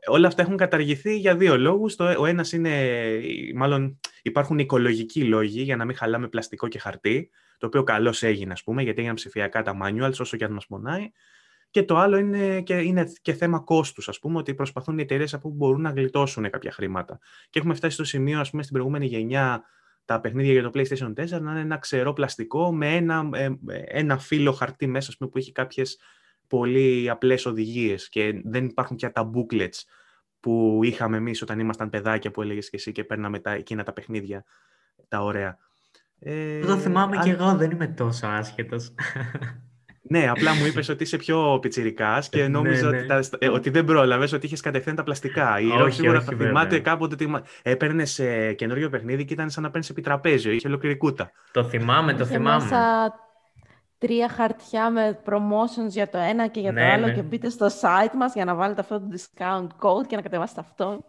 Όλα 0.07 0.27
αυτά 0.27 0.43
έχουν 0.43 0.57
καταργηθεί 0.57 1.17
για 1.17 1.37
δύο 1.37 1.59
λόγους. 1.59 1.97
Ο 2.19 2.27
ένας 2.27 2.53
είναι, 2.53 2.71
μάλλον 3.55 4.01
υπάρχουν 4.23 4.59
οικολογικοί 4.59 5.25
λόγοι 5.25 5.63
για 5.63 5.77
να 5.77 5.85
μην 5.85 5.97
χαλάμε 5.97 6.29
πλαστικό 6.29 6.69
και 6.69 6.79
χαρτί, 6.79 7.31
το 7.59 7.67
οποίο 7.67 7.83
καλώς 7.83 8.23
έγινε, 8.23 8.53
ας 8.53 8.63
πούμε, 8.63 8.83
γιατί 8.83 8.99
έγιναν 8.99 9.17
ψηφιακά 9.17 9.63
τα 9.63 9.77
manuals, 9.83 10.19
όσο 10.21 10.37
και 10.37 10.45
αν 10.45 10.53
μας 10.53 10.67
πονάει. 10.67 11.11
Και 11.71 11.83
το 11.83 11.97
άλλο 11.97 12.17
είναι 12.17 12.61
και, 12.61 12.75
είναι 12.75 13.13
και 13.23 13.33
θέμα 13.33 13.59
κόστους, 13.59 14.09
ας 14.09 14.19
πούμε, 14.19 14.39
ότι 14.39 14.55
προσπαθούν 14.55 14.99
οι 14.99 15.03
εταιρείες 15.03 15.35
από 15.35 15.49
που 15.49 15.55
μπορούν 15.55 15.81
να 15.81 15.91
γλιτώσουν 15.91 16.51
κάποια 16.51 16.73
χρήματα. 16.73 17.19
Και 17.51 17.59
έχουμε 17.59 17.75
φτάσει 17.75 17.95
στο 17.95 18.05
σημείο, 18.05 18.41
ας 18.41 18.51
πούμε, 18.51 18.63
στην 18.63 18.75
προηγούμενη 18.75 19.07
γενιά, 19.07 19.63
τα 20.05 20.21
παιχνίδια 20.21 20.53
για 20.53 20.63
το 20.63 20.71
PlayStation 20.75 21.13
4 21.15 21.41
να 21.41 21.51
είναι 21.51 21.61
ένα 21.61 21.79
ξερό 21.79 22.13
πλαστικό 22.13 22.75
με 22.75 22.95
ένα, 22.97 23.29
ε, 23.33 23.49
ένα 23.85 24.19
φύλλο 24.19 24.53
χαρτί 24.53 24.87
μέσα, 24.87 25.09
ας 25.11 25.17
πούμε, 25.17 25.31
που 25.31 25.39
έχει 25.39 25.53
κάποιες 25.53 25.99
πολύ 26.47 27.11
απλές 27.11 27.47
οδηγίες 27.47 28.09
και 28.09 28.41
δεν 28.45 28.65
υπάρχουν 28.65 28.97
πια 28.97 29.13
τα 29.13 29.31
booklets 29.35 29.79
που 30.41 30.81
είχαμε 30.83 31.17
εμείς 31.17 31.43
όταν 31.43 31.59
ήμασταν 31.59 31.91
παιδάκια 31.91 32.31
που 32.31 32.43
έλεγες 32.43 32.71
και 32.71 32.77
εσύ 32.77 32.93
και 32.93 33.05
παίρναμε 33.05 33.39
τα, 33.39 33.51
εκείνα 33.51 33.83
τα 33.83 33.93
παιχνίδια, 33.93 34.45
τα 35.09 35.23
ωραία. 35.23 35.59
Ε, 36.19 36.61
το 36.61 36.77
θυμάμαι 36.77 37.17
και 37.17 37.31
εγώ, 37.31 37.57
δεν 37.57 37.71
είμαι 37.71 37.87
τόσο 37.87 38.27
άσχετος. 38.27 38.95
Ναι, 40.03 40.29
απλά 40.29 40.55
μου 40.55 40.67
είπες 40.67 40.89
ότι 40.89 41.03
είσαι 41.03 41.17
πιο 41.17 41.59
πιτσιρικάς 41.61 42.29
και 42.29 42.41
ναι, 42.41 42.49
νόμιζα 42.49 42.91
ναι, 42.91 43.15
Ότι, 43.15 43.29
ε, 43.39 43.49
ότι, 43.49 43.71
δεν 43.71 43.85
πρόλαβες, 43.85 44.33
ότι 44.33 44.47
είχες 44.47 44.61
κατευθείαν 44.61 44.97
τα 44.97 45.03
πλαστικά. 45.03 45.61
Η 45.61 45.69
Ρο 45.79 45.91
σίγουρα 45.91 46.21
θα 46.21 46.37
θυμάται 46.37 46.79
κάποτε 46.79 47.15
ότι 47.15 47.43
έπαιρνες 47.63 48.19
ε, 48.19 48.53
καινούριο 48.53 48.89
παιχνίδι 48.89 49.25
και 49.25 49.33
ήταν 49.33 49.51
σαν 49.51 49.63
να 49.63 49.71
παίρνεις 49.71 49.91
επιτραπέζιο. 49.91 50.53
Είχε 50.53 50.69
ολόκληρη 50.69 50.97
κούτα. 50.97 51.31
Το 51.53 51.65
θυμάμαι, 51.65 52.15
το 52.15 52.25
θυμάμαι. 52.25 52.63
Μέσα 52.63 53.15
τρία 53.99 54.29
χαρτιά 54.29 54.91
με 54.91 55.19
promotions 55.25 55.89
για 55.89 56.09
το 56.09 56.19
ένα 56.19 56.47
και 56.47 56.61
για 56.61 56.73
το 56.73 56.81
ναι, 56.81 56.93
άλλο 56.93 57.07
ναι. 57.07 57.13
και 57.13 57.23
μπείτε 57.23 57.49
στο 57.49 57.67
site 57.67 58.15
μας 58.17 58.35
για 58.35 58.45
να 58.45 58.55
βάλετε 58.55 58.81
αυτό 58.81 59.01
το 59.01 59.07
discount 59.13 59.67
code 59.67 60.07
και 60.07 60.17
να 60.17 60.23
κατεβάσετε 60.23 60.61
αυτό. 60.61 61.05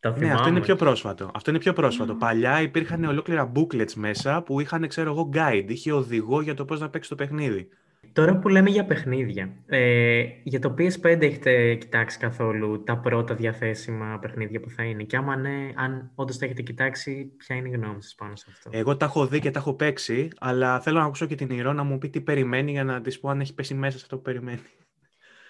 Το 0.00 0.14
ναι, 0.16 0.32
αυτό 0.32 0.48
είναι 0.48 0.60
πιο 0.60 0.76
πρόσφατο. 0.76 1.30
Αυτό 1.34 1.50
είναι 1.50 1.58
πιο 1.58 1.72
πρόσφατο. 1.72 2.14
Παλιά 2.14 2.60
υπήρχαν 2.60 3.04
ολόκληρα 3.04 3.52
booklets 3.54 3.92
μέσα 3.94 4.42
που 4.42 4.60
είχαν, 4.60 4.88
ξέρω 4.88 5.10
εγώ, 5.10 5.30
guide. 5.34 5.64
Είχε 5.66 5.92
οδηγό 5.92 6.40
για 6.40 6.54
το 6.54 6.64
πώς 6.64 6.80
να 6.80 6.88
παίξεις 6.88 7.10
το 7.10 7.14
παιχνίδι. 7.16 7.68
Τώρα 8.14 8.38
που 8.38 8.48
λέμε 8.48 8.70
για 8.70 8.84
παιχνίδια, 8.84 9.52
ε, 9.66 10.24
για 10.42 10.60
το 10.60 10.74
PS5 10.78 11.22
έχετε 11.22 11.74
κοιτάξει 11.74 12.18
καθόλου 12.18 12.82
τα 12.82 12.98
πρώτα 12.98 13.34
διαθέσιμα 13.34 14.18
παιχνίδια 14.20 14.60
που 14.60 14.70
θα 14.70 14.82
είναι; 14.82 15.02
Και 15.02 15.16
άμα 15.16 15.36
ναι, 15.36 15.72
αν 15.74 16.10
όντως 16.14 16.38
τα 16.38 16.44
έχετε 16.44 16.62
κοιτάξει, 16.62 17.32
ποια 17.36 17.56
είναι 17.56 17.68
η 17.68 17.72
γνώμη 17.72 18.02
σας 18.02 18.14
πάνω 18.14 18.36
σε 18.36 18.46
αυτό; 18.48 18.70
Εγώ 18.72 18.96
τα 18.96 19.04
έχω 19.04 19.26
δει 19.26 19.40
και 19.40 19.50
τα 19.50 19.58
έχω 19.58 19.74
παίξει, 19.74 20.28
αλλά 20.38 20.80
θέλω 20.80 20.98
να 20.98 21.04
ακούσω 21.04 21.26
και 21.26 21.34
την 21.34 21.50
Ηρώ 21.50 21.72
να 21.72 21.82
μου 21.82 21.98
πει 21.98 22.08
τι 22.08 22.20
περιμένει 22.20 22.70
για 22.70 22.84
να 22.84 23.00
της 23.00 23.20
πω 23.20 23.28
αν 23.28 23.40
έχει 23.40 23.54
πέσει 23.54 23.74
μέσα 23.74 23.98
σε 23.98 24.02
αυτό 24.04 24.16
που 24.16 24.22
περιμένει. 24.22 24.60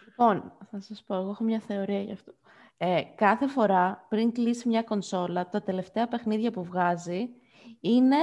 Λοιπόν, 0.06 0.52
θα 0.70 0.80
σας 0.80 1.04
πω, 1.06 1.14
εγώ 1.14 1.30
έχω 1.30 1.44
μια 1.44 1.60
θεωρία 1.60 2.00
γι' 2.00 2.12
αυτό. 2.12 2.32
Ε, 2.76 3.00
κάθε 3.14 3.48
φορά 3.48 4.06
πριν 4.08 4.32
κλείσει 4.32 4.68
μια 4.68 4.82
κονσόλα, 4.82 5.48
τα 5.48 5.62
τελευταία 5.62 6.08
παιχνίδια 6.08 6.50
που 6.50 6.64
βγάζει 6.64 7.28
είναι 7.80 8.16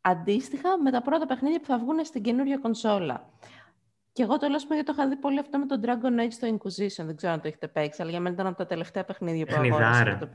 αντίστοιχα 0.00 0.78
με 0.82 0.90
τα 0.90 1.02
πρώτα 1.02 1.26
παιχνίδια 1.26 1.60
που 1.60 1.66
θα 1.66 1.78
βγουν 1.78 2.04
στην 2.04 2.22
καινούργια 2.22 2.56
κονσόλα. 2.56 3.28
Και 4.12 4.22
εγώ 4.22 4.36
το 4.38 4.48
λέω 4.48 4.58
γιατί 4.68 4.84
το 4.84 4.92
είχα 4.96 5.08
δει 5.08 5.16
πολύ 5.16 5.38
αυτό 5.38 5.58
με 5.58 5.66
τον 5.66 5.80
Dragon 5.84 6.24
Age 6.24 6.30
στο 6.30 6.48
Inquisition. 6.48 7.04
Δεν 7.06 7.16
ξέρω 7.16 7.32
αν 7.32 7.40
το 7.40 7.48
έχετε 7.48 7.68
παίξει, 7.68 8.02
αλλά 8.02 8.10
για 8.10 8.20
μένα 8.20 8.34
ήταν 8.34 8.46
από 8.46 8.56
τα 8.56 8.66
τελευταία 8.66 9.04
παιχνίδια 9.04 9.46
που 9.46 9.54
αγόρασα. 9.54 10.18
Το... 10.20 10.28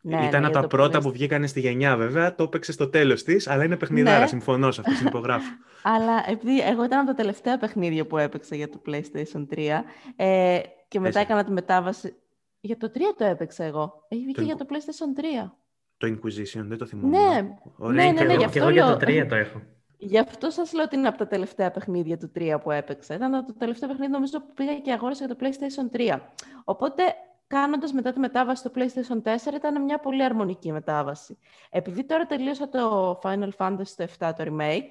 Ναι, 0.00 0.24
ήταν 0.26 0.40
ναι, 0.40 0.46
από 0.46 0.60
τα 0.60 0.66
πρώτα 0.66 1.00
που 1.00 1.10
βγήκαν 1.10 1.48
στη 1.48 1.60
γενιά, 1.60 1.96
βέβαια. 1.96 2.34
Το 2.34 2.42
έπαιξε 2.42 2.72
στο 2.72 2.88
τέλος 2.88 3.22
της, 3.22 3.48
αλλά 3.48 3.64
είναι 3.64 3.76
παιχνιδάρα. 3.76 4.18
Ναι. 4.18 4.26
Συμφωνώ 4.26 4.70
σε 4.70 4.82
αυτό, 4.86 5.06
υπογράφω. 5.08 5.50
αλλά 5.82 6.24
επειδή 6.30 6.60
εγώ 6.60 6.84
ήταν 6.84 6.98
από 6.98 7.06
τα 7.06 7.14
τελευταία 7.14 7.58
παιχνίδια 7.58 8.06
που 8.06 8.18
έπαιξα 8.18 8.56
για 8.56 8.68
το 8.68 8.82
PlayStation 8.86 9.46
3 9.54 9.68
ε, 10.16 10.60
και 10.88 11.00
μετά 11.00 11.20
έκανα 11.20 11.44
τη 11.44 11.50
μετάβαση. 11.50 12.14
Για 12.60 12.76
το 12.76 12.90
3 12.94 12.98
το 13.16 13.24
έπαιξα 13.24 13.64
εγώ. 13.64 14.04
Έχει 14.08 14.22
βγει 14.22 14.32
και 14.32 14.42
για 14.42 14.56
το 14.56 14.66
PlayStation 14.68 15.44
3. 15.46 15.50
Το 15.96 16.06
Inquisition, 16.06 16.64
δεν 16.64 16.78
το 16.78 16.86
θυμάμαι. 16.86 17.18
Ναι, 17.18 17.54
Ωραία. 17.76 18.12
ναι, 18.12 18.22
ναι, 18.22 18.34
ναι, 18.34 18.44
και 18.44 18.58
εγώ 18.58 18.68
για 18.68 18.86
το 18.86 19.06
3 19.06 19.26
το 19.28 19.34
έχω. 19.34 19.60
Γι' 20.04 20.18
αυτό 20.18 20.50
σας 20.50 20.72
λέω 20.72 20.84
ότι 20.84 20.96
είναι 20.96 21.08
από 21.08 21.18
τα 21.18 21.26
τελευταία 21.26 21.70
παιχνίδια 21.70 22.18
του 22.18 22.32
3 22.34 22.58
που 22.62 22.70
έπαιξα. 22.70 23.14
Ήταν 23.14 23.46
το 23.46 23.54
τελευταίο 23.54 23.88
παιχνίδι 23.88 24.12
νομίζω 24.12 24.40
που 24.40 24.52
πήγα 24.54 24.78
και 24.78 24.92
αγόρασα 24.92 25.24
για 25.24 25.34
το 25.34 25.46
PlayStation 25.46 25.96
3. 25.96 26.20
Οπότε, 26.64 27.02
κάνοντας 27.46 27.92
μετά 27.92 28.12
τη 28.12 28.18
μετάβαση 28.18 28.60
στο 28.60 28.70
PlayStation 28.74 29.22
4, 29.22 29.54
ήταν 29.54 29.82
μια 29.82 29.98
πολύ 29.98 30.24
αρμονική 30.24 30.72
μετάβαση. 30.72 31.38
Επειδή 31.70 32.04
τώρα 32.04 32.26
τελείωσα 32.26 32.68
το 32.68 33.12
Final 33.22 33.50
Fantasy 33.56 33.88
το 33.96 34.06
7, 34.18 34.32
το 34.36 34.44
remake, 34.46 34.86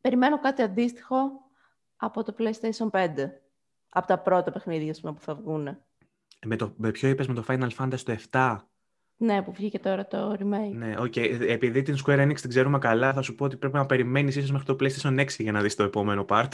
περιμένω 0.00 0.38
κάτι 0.38 0.62
αντίστοιχο 0.62 1.30
από 1.96 2.22
το 2.22 2.34
PlayStation 2.38 2.90
5. 2.90 3.14
Από 3.88 4.06
τα 4.06 4.18
πρώτα 4.18 4.52
παιχνίδια 4.52 4.94
που 5.02 5.20
θα 5.20 5.34
βγουν. 5.34 5.78
Με, 6.46 6.56
το, 6.56 6.72
με 6.76 6.90
ποιο 6.90 7.08
είπες 7.08 7.26
με 7.26 7.34
το 7.34 7.44
Final 7.48 7.70
Fantasy 7.78 8.00
το 8.04 8.16
7? 8.30 8.56
Ναι, 9.22 9.42
που 9.42 9.52
βγήκε 9.52 9.78
τώρα 9.78 10.06
το 10.06 10.36
remake. 10.38 10.74
Ναι, 10.74 10.94
okay. 10.98 11.40
Επειδή 11.48 11.82
την 11.82 11.96
Square 12.04 12.26
Enix 12.26 12.40
την 12.40 12.48
ξέρουμε 12.48 12.78
καλά, 12.78 13.12
θα 13.12 13.22
σου 13.22 13.34
πω 13.34 13.44
ότι 13.44 13.56
πρέπει 13.56 13.76
να 13.76 13.86
περιμένεις 13.86 14.36
ίσως 14.36 14.50
μέχρι 14.50 14.66
το 14.66 14.76
PlayStation 14.80 15.20
6 15.20 15.26
για 15.38 15.52
να 15.52 15.60
δεις 15.60 15.74
το 15.74 15.82
επόμενο 15.82 16.24
part. 16.28 16.48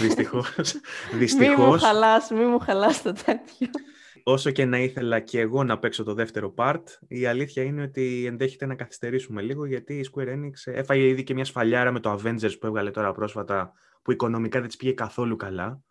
Δυστυχώς. 0.00 0.74
Δυστυχώς. 1.18 1.58
Μη 1.58 1.64
μου 1.64 1.78
χαλάς, 1.78 2.30
μη 2.30 2.44
μου 2.44 2.58
χαλάς 2.58 3.02
το 3.02 3.12
τέτοιο. 3.12 3.68
Όσο 4.22 4.50
και 4.50 4.64
να 4.64 4.78
ήθελα 4.78 5.20
και 5.20 5.40
εγώ 5.40 5.64
να 5.64 5.78
παίξω 5.78 6.02
το 6.04 6.14
δεύτερο 6.14 6.54
part, 6.56 6.82
η 7.08 7.26
αλήθεια 7.26 7.62
είναι 7.62 7.82
ότι 7.82 8.24
ενδέχεται 8.26 8.66
να 8.66 8.74
καθυστερήσουμε 8.74 9.42
λίγο, 9.42 9.64
γιατί 9.64 9.94
η 9.94 10.10
Square 10.12 10.28
Enix 10.28 10.72
έφαγε 10.72 11.06
ήδη 11.06 11.22
και 11.22 11.34
μια 11.34 11.44
σφαλιάρα 11.44 11.92
με 11.92 12.00
το 12.00 12.12
Avengers 12.12 12.58
που 12.60 12.66
έβγαλε 12.66 12.90
τώρα 12.90 13.12
πρόσφατα, 13.12 13.72
που 14.02 14.12
οικονομικά 14.12 14.58
δεν 14.58 14.68
της 14.68 14.76
πήγε 14.76 14.92
καθόλου 14.92 15.36
καλά. 15.36 15.82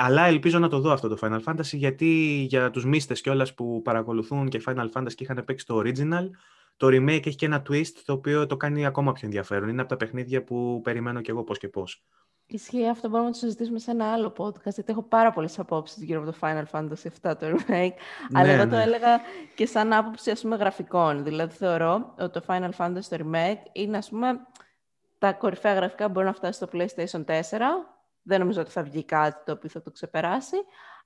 Αλλά 0.00 0.26
ελπίζω 0.26 0.58
να 0.58 0.68
το 0.68 0.80
δω 0.80 0.90
αυτό 0.92 1.08
το 1.08 1.18
Final 1.20 1.40
Fantasy, 1.44 1.72
γιατί 1.72 2.06
για 2.48 2.70
τους 2.70 2.84
μίστες 2.84 3.20
κιόλας 3.20 3.54
που 3.54 3.82
παρακολουθούν 3.82 4.48
και 4.48 4.62
Final 4.66 4.88
Fantasy 4.92 5.14
και 5.14 5.24
είχαν 5.24 5.44
παίξει 5.44 5.66
το 5.66 5.82
original, 5.84 6.30
το 6.76 6.86
remake 6.86 7.26
έχει 7.26 7.34
και 7.34 7.46
ένα 7.46 7.62
twist 7.68 7.92
το 8.04 8.12
οποίο 8.12 8.46
το 8.46 8.56
κάνει 8.56 8.86
ακόμα 8.86 9.12
πιο 9.12 9.22
ενδιαφέρον. 9.24 9.68
Είναι 9.68 9.80
από 9.80 9.90
τα 9.90 9.96
παιχνίδια 9.96 10.44
που 10.44 10.80
περιμένω 10.84 11.20
κι 11.20 11.30
εγώ 11.30 11.44
πώς 11.44 11.58
και 11.58 11.68
πώς. 11.68 12.04
Ισχύει 12.46 12.88
αυτό, 12.88 13.08
μπορούμε 13.08 13.28
να 13.28 13.34
το 13.34 13.38
συζητήσουμε 13.38 13.78
σε 13.78 13.90
ένα 13.90 14.12
άλλο 14.12 14.32
podcast, 14.38 14.74
γιατί 14.74 14.84
έχω 14.86 15.02
πάρα 15.02 15.32
πολλές 15.32 15.58
απόψεις 15.58 16.02
γύρω 16.02 16.22
από 16.22 16.30
το 16.30 16.36
Final 16.40 16.64
Fantasy 16.70 17.30
7 17.30 17.36
το 17.38 17.46
remake. 17.46 17.92
Ναι, 18.30 18.40
αλλά 18.40 18.50
εγώ 18.50 18.64
ναι. 18.64 18.70
το 18.70 18.76
έλεγα 18.76 19.20
και 19.54 19.66
σαν 19.66 19.92
άποψη 19.92 20.30
ας 20.30 20.40
πούμε, 20.40 20.56
γραφικών. 20.56 21.24
Δηλαδή 21.24 21.54
θεωρώ 21.54 22.14
ότι 22.18 22.40
το 22.40 22.44
Final 22.46 22.70
Fantasy 22.76 23.04
το 23.08 23.16
remake 23.16 23.62
είναι 23.72 23.96
ας 23.96 24.08
πούμε 24.08 24.40
τα 25.18 25.32
κορυφαία 25.32 25.74
γραφικά 25.74 26.06
που 26.06 26.12
μπορεί 26.12 26.26
να 26.26 26.32
φτάσει 26.32 26.52
στο 26.52 26.68
PlayStation 26.72 27.24
4 27.24 27.40
δεν 28.28 28.38
νομίζω 28.40 28.60
ότι 28.60 28.70
θα 28.70 28.82
βγει 28.82 29.04
κάτι 29.04 29.44
το 29.44 29.52
οποίο 29.52 29.68
θα 29.68 29.82
το 29.82 29.90
ξεπεράσει. 29.90 30.56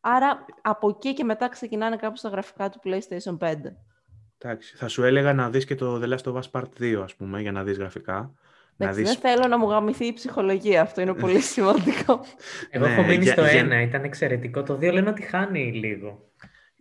Άρα 0.01 0.45
από 0.61 0.89
εκεί 0.89 1.15
και 1.15 1.25
μετά 1.25 1.49
ξεκινάνε 1.49 1.97
κάπως 1.97 2.21
τα 2.21 2.29
γραφικά 2.29 2.69
του 2.69 2.81
PlayStation 2.85 3.39
5. 3.39 3.55
Εντάξει, 4.39 4.77
θα 4.77 4.89
σου 4.89 5.03
έλεγα 5.03 5.33
να 5.33 5.51
δεις 5.51 5.65
και 5.65 5.75
το 5.75 6.01
The 6.03 6.09
Last 6.09 6.33
of 6.33 6.41
Us 6.41 6.51
Part 6.51 6.81
2, 6.81 7.01
ας 7.03 7.15
πούμε, 7.15 7.41
για 7.41 7.53
να 7.53 7.63
δεις 7.63 7.79
γραφικά. 7.79 8.33
Εντάξει, 8.77 9.01
δεις... 9.01 9.11
Δεν 9.11 9.21
θέλω 9.21 9.47
να 9.49 9.59
μου 9.59 9.71
γαμηθεί 9.71 10.07
η 10.07 10.13
ψυχολογία, 10.13 10.83
αυτό 10.83 11.01
είναι 11.01 11.15
πολύ 11.15 11.41
σημαντικό. 11.53 12.25
Εγώ 12.71 12.85
έχω 12.85 13.01
ναι, 13.01 13.07
μείνει 13.07 13.27
στο 13.27 13.43
1, 13.43 13.47
ήταν 13.83 14.05
εξαιρετικό. 14.05 14.63
Το 14.63 14.75
2 14.75 14.93
λένε 14.93 15.11
ότι 15.11 15.23
χάνει 15.23 15.73
λίγο. 15.73 16.31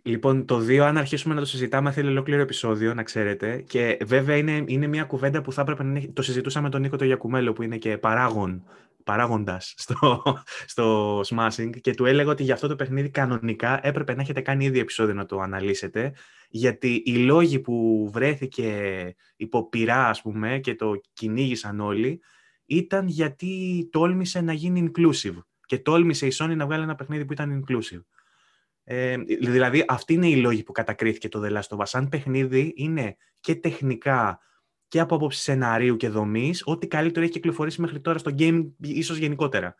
Λοιπόν, 0.02 0.44
το 0.44 0.58
2, 0.58 0.76
αν 0.76 0.96
αρχίσουμε 0.96 1.34
να 1.34 1.40
το 1.40 1.46
συζητάμε, 1.46 1.92
θέλει 1.92 2.08
ολόκληρο 2.08 2.42
επεισόδιο, 2.42 2.94
να 2.94 3.02
ξέρετε. 3.02 3.60
Και 3.60 3.98
βέβαια 4.04 4.36
είναι, 4.36 4.64
είναι 4.66 4.86
μια 4.86 5.04
κουβέντα 5.04 5.42
που 5.42 5.52
θα 5.52 5.60
έπρεπε 5.60 5.82
να 5.82 6.00
Το 6.12 6.22
συζητούσαμε 6.22 6.64
με 6.64 6.70
τον 6.70 6.80
Νίκο 6.80 6.96
το 6.96 7.04
Γιακουμέλο, 7.04 7.52
που 7.52 7.62
είναι 7.62 7.76
και 7.76 7.98
παράγον 7.98 8.62
παράγοντας 9.04 9.74
στο, 9.76 10.22
στο 10.66 11.20
Smashing 11.20 11.70
και 11.80 11.94
του 11.94 12.04
έλεγα 12.04 12.30
ότι 12.30 12.42
για 12.42 12.54
αυτό 12.54 12.68
το 12.68 12.76
παιχνίδι 12.76 13.10
κανονικά 13.10 13.86
έπρεπε 13.86 14.14
να 14.14 14.22
έχετε 14.22 14.40
κάνει 14.40 14.64
ήδη 14.64 14.78
επεισόδιο 14.78 15.14
να 15.14 15.26
το 15.26 15.40
αναλύσετε 15.40 16.14
γιατί 16.48 17.02
οι 17.04 17.16
λόγοι 17.16 17.58
που 17.60 18.08
βρέθηκε 18.12 18.70
υπό 19.36 19.68
πειρά 19.68 20.08
ας 20.08 20.22
πούμε 20.22 20.58
και 20.58 20.74
το 20.74 21.00
κυνήγησαν 21.12 21.80
όλοι 21.80 22.20
ήταν 22.66 23.06
γιατί 23.08 23.88
τόλμησε 23.92 24.40
να 24.40 24.52
γίνει 24.52 24.90
inclusive 24.90 25.36
και 25.66 25.78
τόλμησε 25.78 26.26
η 26.26 26.32
Sony 26.34 26.56
να 26.56 26.66
βγάλει 26.66 26.82
ένα 26.82 26.94
παιχνίδι 26.94 27.24
που 27.24 27.32
ήταν 27.32 27.64
inclusive. 27.64 28.02
Ε, 28.84 29.16
δηλαδή 29.40 29.84
αυτοί 29.88 30.12
είναι 30.12 30.28
οι 30.28 30.36
λόγοι 30.36 30.62
που 30.62 30.72
κατακρίθηκε 30.72 31.28
το 31.28 31.40
The 31.44 31.52
Last 31.52 31.76
of 31.76 31.78
Us. 31.78 31.90
Σαν 31.92 32.08
παιχνίδι 32.08 32.72
είναι 32.76 33.16
και 33.40 33.54
τεχνικά 33.54 34.40
και 34.88 35.00
από 35.00 35.14
άποψη 35.14 35.40
σεναρίου 35.40 35.96
και 35.96 36.08
δομής, 36.08 36.62
ό,τι 36.64 36.86
καλύτερο 36.86 37.24
έχει 37.24 37.34
κυκλοφορήσει 37.34 37.80
μέχρι 37.80 38.00
τώρα 38.00 38.18
στο 38.18 38.34
game, 38.38 38.70
ίσως 38.80 39.16
γενικότερα. 39.16 39.74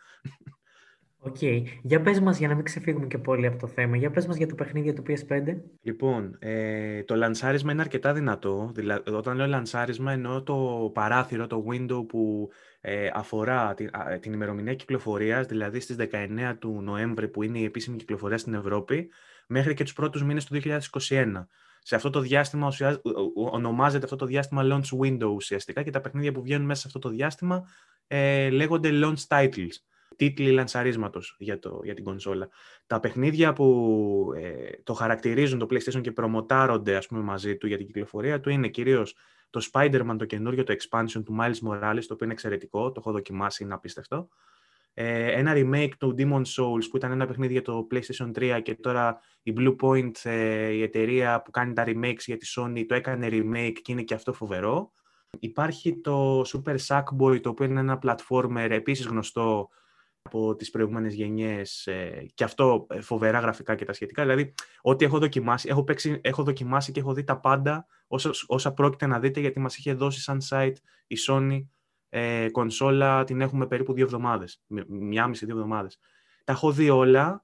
OK. 1.24 1.36
Okay. 1.40 1.62
Για 1.82 2.00
πες 2.00 2.20
μας, 2.20 2.38
για 2.38 2.48
να 2.48 2.54
μην 2.54 2.64
ξεφύγουμε 2.64 3.06
και 3.06 3.18
πολύ 3.18 3.46
από 3.46 3.58
το 3.58 3.66
θέμα, 3.66 3.96
για 3.96 4.10
πες 4.10 4.26
μας 4.26 4.36
για 4.36 4.46
το 4.46 4.54
παιχνίδι 4.54 4.92
του 4.92 5.02
PS5. 5.06 5.56
Λοιπόν, 5.82 6.36
ε, 6.38 7.02
το 7.02 7.14
λανσάρισμα 7.14 7.72
είναι 7.72 7.80
αρκετά 7.80 8.12
δυνατό. 8.12 8.70
Δηλαδή, 8.74 9.10
όταν 9.10 9.36
λέω 9.36 9.46
λανσάρισμα, 9.46 10.12
εννοώ 10.12 10.42
το 10.42 10.90
παράθυρο, 10.94 11.46
το 11.46 11.64
window 11.70 12.08
που 12.08 12.50
ε, 12.84 13.08
αφορά 13.12 13.74
την, 13.74 13.90
την 14.20 14.32
ημερομηνία 14.32 14.74
κυκλοφορίας, 14.74 15.46
δηλαδή 15.46 15.80
στις 15.80 15.96
19 15.98 16.54
του 16.58 16.80
Νοέμβρη 16.82 17.28
που 17.28 17.42
είναι 17.42 17.58
η 17.58 17.64
επίσημη 17.64 17.96
κυκλοφορία 17.96 18.38
στην 18.38 18.54
Ευρώπη, 18.54 19.10
μέχρι 19.46 19.74
και 19.74 19.84
τους 19.84 19.92
πρώτους 19.92 20.22
μήνες 20.24 20.44
του 20.44 20.60
2021 21.08 21.46
σε 21.82 21.94
αυτό 21.94 22.10
το 22.10 22.20
διάστημα 22.20 22.72
ονομάζεται 23.34 24.04
αυτό 24.04 24.16
το 24.16 24.26
διάστημα 24.26 24.62
launch 24.64 24.98
window 25.02 25.34
ουσιαστικά 25.34 25.82
και 25.82 25.90
τα 25.90 26.00
παιχνίδια 26.00 26.32
που 26.32 26.42
βγαίνουν 26.42 26.66
μέσα 26.66 26.80
σε 26.80 26.86
αυτό 26.86 26.98
το 26.98 27.08
διάστημα 27.08 27.68
ε, 28.06 28.50
λέγονται 28.50 28.90
launch 28.92 29.26
titles, 29.28 29.74
τίτλοι 30.16 30.50
λανσαρίσματος 30.50 31.36
για, 31.38 31.58
το, 31.58 31.80
για 31.84 31.94
την 31.94 32.04
κονσόλα. 32.04 32.48
Τα 32.86 33.00
παιχνίδια 33.00 33.52
που 33.52 34.32
ε, 34.36 34.70
το 34.82 34.92
χαρακτηρίζουν 34.92 35.58
το 35.58 35.66
PlayStation 35.70 36.00
και 36.00 36.12
προμοτάρονται 36.12 36.96
ας 36.96 37.06
πούμε, 37.06 37.20
μαζί 37.20 37.56
του 37.56 37.66
για 37.66 37.76
την 37.76 37.86
κυκλοφορία 37.86 38.40
του 38.40 38.50
είναι 38.50 38.68
κυρίως 38.68 39.16
το 39.52 39.68
Spider-Man 39.72 40.16
το 40.18 40.24
καινούριο, 40.24 40.64
το 40.64 40.74
expansion 40.78 41.22
του 41.24 41.36
Miles 41.40 41.68
Morales, 41.68 42.02
το 42.06 42.14
οποίο 42.14 42.24
είναι 42.24 42.32
εξαιρετικό, 42.32 42.92
το 42.92 42.94
έχω 43.00 43.12
δοκιμάσει, 43.12 43.64
είναι 43.64 43.74
απίστευτο. 43.74 44.28
Ε, 44.94 45.32
ένα 45.32 45.52
remake 45.54 45.92
του 45.98 46.14
Demon 46.18 46.42
Souls 46.42 46.84
που 46.90 46.96
ήταν 46.96 47.10
ένα 47.10 47.26
παιχνίδι 47.26 47.52
για 47.52 47.62
το 47.62 47.86
PlayStation 47.90 48.32
3 48.34 48.60
και 48.62 48.74
τώρα 48.74 49.20
η 49.42 49.54
Blue 49.56 49.76
Point, 49.80 50.12
ε, 50.22 50.68
η 50.68 50.82
εταιρεία 50.82 51.42
που 51.42 51.50
κάνει 51.50 51.72
τα 51.72 51.84
remakes 51.86 52.20
για 52.26 52.36
τη 52.36 52.46
Sony, 52.56 52.84
το 52.88 52.94
έκανε 52.94 53.28
remake 53.30 53.76
και 53.82 53.92
είναι 53.92 54.02
και 54.02 54.14
αυτό 54.14 54.32
φοβερό. 54.32 54.92
Υπάρχει 55.38 56.00
το 56.00 56.40
Super 56.40 56.76
Sackboy, 56.86 57.40
το 57.40 57.48
οποίο 57.48 57.64
είναι 57.64 57.80
ένα 57.80 57.98
platformer 58.02 58.68
επίσης 58.70 59.06
γνωστό 59.06 59.68
από 60.22 60.56
τις 60.56 60.70
προηγούμενες 60.70 61.14
γενιές 61.14 61.86
ε, 61.86 62.26
και 62.34 62.44
αυτό 62.44 62.86
ε, 62.90 63.00
φοβερά 63.00 63.38
γραφικά 63.38 63.74
και 63.74 63.84
τα 63.84 63.92
σχετικά. 63.92 64.22
Δηλαδή, 64.22 64.54
ό,τι 64.82 65.04
έχω 65.04 65.18
δοκιμάσει, 65.18 65.68
έχω, 65.68 65.84
παίξει, 65.84 66.20
έχω 66.22 66.42
δοκιμάσει 66.42 66.92
και 66.92 67.00
έχω 67.00 67.12
δει 67.14 67.24
τα 67.24 67.40
πάντα 67.40 67.86
όσα, 68.06 68.30
όσα 68.46 68.72
πρόκειται 68.72 69.06
να 69.06 69.20
δείτε 69.20 69.40
γιατί 69.40 69.60
μας 69.60 69.76
είχε 69.76 69.94
δώσει 69.94 70.20
σαν 70.20 70.40
site 70.48 70.74
η 71.06 71.16
Sony 71.28 71.66
ε, 72.08 72.48
κονσόλα 72.50 73.24
την 73.24 73.40
έχουμε 73.40 73.66
περίπου 73.66 73.92
δύο 73.92 74.04
εβδομάδες, 74.04 74.62
μια 74.88 75.26
μισή 75.26 75.44
δύο 75.44 75.54
εβδομάδες. 75.54 75.98
Τα 76.44 76.52
έχω 76.52 76.72
δει 76.72 76.90
όλα. 76.90 77.42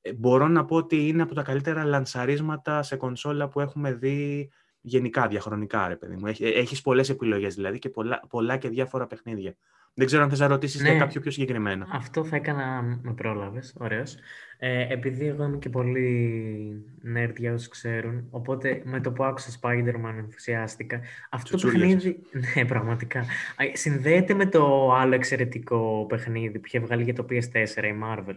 Ε, 0.00 0.12
μπορώ 0.12 0.48
να 0.48 0.64
πω 0.64 0.76
ότι 0.76 1.08
είναι 1.08 1.22
από 1.22 1.34
τα 1.34 1.42
καλύτερα 1.42 1.84
λανσαρίσματα 1.84 2.82
σε 2.82 2.96
κονσόλα 2.96 3.48
που 3.48 3.60
έχουμε 3.60 3.92
δει 3.92 4.50
γενικά, 4.80 5.28
διαχρονικά, 5.28 5.88
ρε 5.88 5.96
παιδί 5.96 6.16
μου. 6.16 6.26
Έχεις 6.38 6.80
πολλές 6.80 7.08
επιλογές 7.08 7.54
δηλαδή 7.54 7.78
και 7.78 7.88
πολλά, 7.88 8.20
πολλά 8.28 8.56
και 8.56 8.68
διάφορα 8.68 9.06
παιχνίδια. 9.06 9.56
Δεν 9.96 10.06
ξέρω 10.06 10.22
αν 10.22 10.28
θες 10.28 10.38
να 10.38 10.46
ρωτήσεις 10.46 10.82
ναι, 10.82 10.88
για 10.88 10.98
κάποιο 10.98 11.20
πιο 11.20 11.30
συγκεκριμένο. 11.30 11.86
Αυτό 11.90 12.24
θα 12.24 12.36
έκανα 12.36 12.98
με 13.02 13.12
πρόλαβες, 13.12 13.74
ωραίος. 13.78 14.16
Ε, 14.58 14.92
επειδή 14.92 15.26
εγώ 15.26 15.44
είμαι 15.44 15.56
και 15.56 15.68
πολύ 15.68 16.84
nerd 17.16 17.32
για 17.36 17.52
όσους 17.52 17.68
ξέρουν, 17.68 18.26
οπότε 18.30 18.82
με 18.84 19.00
το 19.00 19.12
που 19.12 19.24
άκουσα 19.24 19.58
Spider-Man 19.60 20.14
ενθουσιάστηκα. 20.18 21.00
Αυτό 21.30 21.56
το 21.56 21.66
παιχνίδι, 21.66 22.18
ναι 22.54 22.64
πραγματικά, 22.64 23.24
συνδέεται 23.72 24.34
με 24.34 24.46
το 24.46 24.92
άλλο 24.92 25.14
εξαιρετικό 25.14 26.06
παιχνίδι 26.08 26.58
που 26.58 26.66
είχε 26.66 26.78
βγάλει 26.78 27.02
για 27.02 27.14
το 27.14 27.26
PS4 27.30 27.84
η 27.84 27.94
Marvel. 28.04 28.36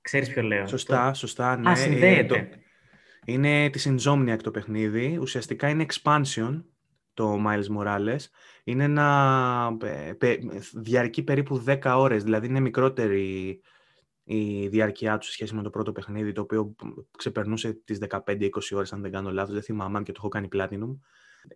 Ξέρεις 0.00 0.28
ποιο 0.28 0.42
λέω. 0.42 0.66
Σωστά, 0.66 1.14
σωστά, 1.14 1.56
ναι. 1.56 1.70
Α, 1.70 1.74
συνδέεται. 1.74 2.48
Είναι 3.24 3.70
της 3.70 3.88
Insomniac 3.90 4.38
το 4.42 4.50
παιχνίδι. 4.50 5.18
Ουσιαστικά 5.20 5.68
είναι 5.68 5.86
expansion 5.88 6.62
το 7.18 7.42
Miles 7.46 7.76
Morales. 7.78 8.20
Είναι 8.64 8.84
ένα 8.84 9.76
διαρκεί 10.72 11.22
περίπου 11.22 11.64
10 11.66 11.78
ώρες, 11.96 12.24
δηλαδή 12.24 12.46
είναι 12.46 12.60
μικρότερη 12.60 13.60
η 14.24 14.68
διάρκεια 14.68 15.18
του 15.18 15.26
σε 15.26 15.32
σχέση 15.32 15.54
με 15.54 15.62
το 15.62 15.70
πρώτο 15.70 15.92
παιχνίδι, 15.92 16.32
το 16.32 16.40
οποίο 16.40 16.74
ξεπερνούσε 17.18 17.72
τις 17.84 17.98
15-20 18.08 18.48
ώρες, 18.74 18.92
αν 18.92 19.02
δεν 19.02 19.10
κάνω 19.10 19.32
λάθος, 19.32 19.52
δεν 19.52 19.62
θυμάμαι 19.62 19.98
αν 19.98 20.04
και 20.04 20.12
το 20.12 20.18
έχω 20.20 20.28
κάνει 20.28 20.48
Platinum. 20.52 20.98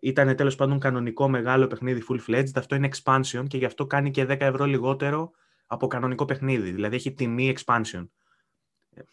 Ήταν 0.01 0.37
τέλος 0.37 0.55
πάντων 0.55 0.79
κανονικό 0.79 1.29
μεγάλο 1.29 1.67
παιχνίδι 1.67 2.03
full-fledged, 2.09 2.51
αυτό 2.55 2.75
είναι 2.75 2.89
expansion 2.93 3.45
και 3.47 3.57
γι' 3.57 3.65
αυτό 3.65 3.87
κάνει 3.87 4.11
και 4.11 4.25
10 4.25 4.37
ευρώ 4.41 4.65
λιγότερο 4.65 5.31
από 5.67 5.87
κανονικό 5.87 6.25
παιχνίδι, 6.25 6.71
δηλαδή 6.71 6.97
έχει 6.97 7.13
τιμή 7.13 7.55
expansion. 7.57 8.09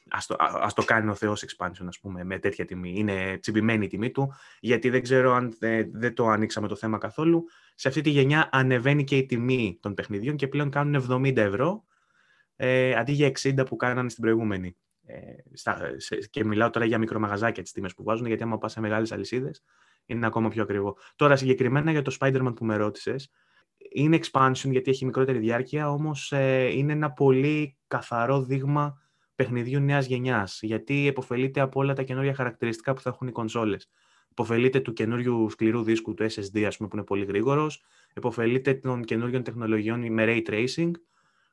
Ας 0.09 0.25
το, 0.25 0.35
ας 0.39 0.73
το 0.73 0.83
κάνει 0.83 1.09
ο 1.09 1.15
Θεός 1.15 1.45
expansion, 1.45 1.85
ας 1.87 1.99
πούμε, 1.99 2.23
με 2.23 2.39
τέτοια 2.39 2.65
τιμή. 2.65 2.93
Είναι 2.95 3.37
τσιμπημένη 3.37 3.85
η 3.85 3.87
τιμή 3.87 4.11
του, 4.11 4.33
γιατί 4.59 4.89
δεν 4.89 5.01
ξέρω 5.01 5.33
αν 5.33 5.57
δεν 5.91 6.13
το 6.13 6.27
ανοίξαμε 6.27 6.67
το 6.67 6.75
θέμα 6.75 6.97
καθόλου. 6.97 7.45
Σε 7.75 7.87
αυτή 7.87 8.01
τη 8.01 8.09
γενιά 8.09 8.49
ανεβαίνει 8.51 9.03
και 9.03 9.17
η 9.17 9.25
τιμή 9.25 9.77
των 9.81 9.93
παιχνιδιών 9.93 10.35
και 10.35 10.47
πλέον 10.47 10.69
κάνουν 10.69 11.05
70 11.09 11.37
ευρώ, 11.37 11.83
ε, 12.55 12.95
αντί 12.95 13.11
για 13.11 13.27
60 13.27 13.65
που 13.65 13.75
κάνανε 13.75 14.09
στην 14.09 14.23
προηγούμενη. 14.23 14.75
Ε, 15.05 15.17
στα, 15.53 15.93
σε, 15.97 16.15
και 16.15 16.43
μιλάω 16.43 16.69
τώρα 16.69 16.85
για 16.85 16.97
μικρομαγαζάκια 16.97 17.63
τις 17.63 17.71
τιμές 17.71 17.93
που 17.93 18.03
βάζουν, 18.03 18.25
γιατί 18.25 18.43
άμα 18.43 18.57
πας 18.57 18.71
σε 18.71 18.79
μεγάλες 18.79 19.11
αλυσίδες, 19.11 19.63
είναι 20.05 20.25
ακόμα 20.25 20.49
πιο 20.49 20.63
ακριβό. 20.63 20.97
Τώρα, 21.15 21.35
συγκεκριμένα 21.35 21.91
για 21.91 22.01
το 22.01 22.17
Spider-Man 22.19 22.53
που 22.55 22.65
με 22.65 22.75
ρώτησες, 22.75 23.31
είναι 23.91 24.19
expansion 24.21 24.69
γιατί 24.69 24.91
έχει 24.91 25.05
μικρότερη 25.05 25.37
διάρκεια, 25.37 25.91
όμως 25.91 26.31
ε, 26.31 26.69
είναι 26.71 26.93
ένα 26.93 27.11
πολύ 27.11 27.77
καθαρό 27.87 28.41
δείγμα 28.41 29.01
παιχνιδιού 29.39 29.79
νέας 29.79 30.05
γενιάς. 30.05 30.59
Γιατί 30.61 31.07
επωφελείται 31.07 31.59
από 31.59 31.79
όλα 31.79 31.93
τα 31.93 32.03
καινούργια 32.03 32.33
χαρακτηριστικά 32.33 32.93
που 32.93 33.01
θα 33.01 33.09
έχουν 33.09 33.27
οι 33.27 33.31
κονσόλες. 33.31 33.89
Επωφελείται 34.31 34.79
του 34.79 34.93
καινούριου 34.93 35.49
σκληρού 35.49 35.83
δίσκου 35.83 36.13
του 36.13 36.23
SSD, 36.23 36.61
ας 36.61 36.77
πούμε, 36.77 36.89
που 36.89 36.95
είναι 36.95 37.03
πολύ 37.03 37.25
γρήγορος. 37.25 37.83
Επωφελείται 38.13 38.73
των 38.73 39.03
καινούριων 39.03 39.43
τεχνολογιών 39.43 40.13
με 40.13 40.25
ray 40.27 40.41
tracing, 40.49 40.91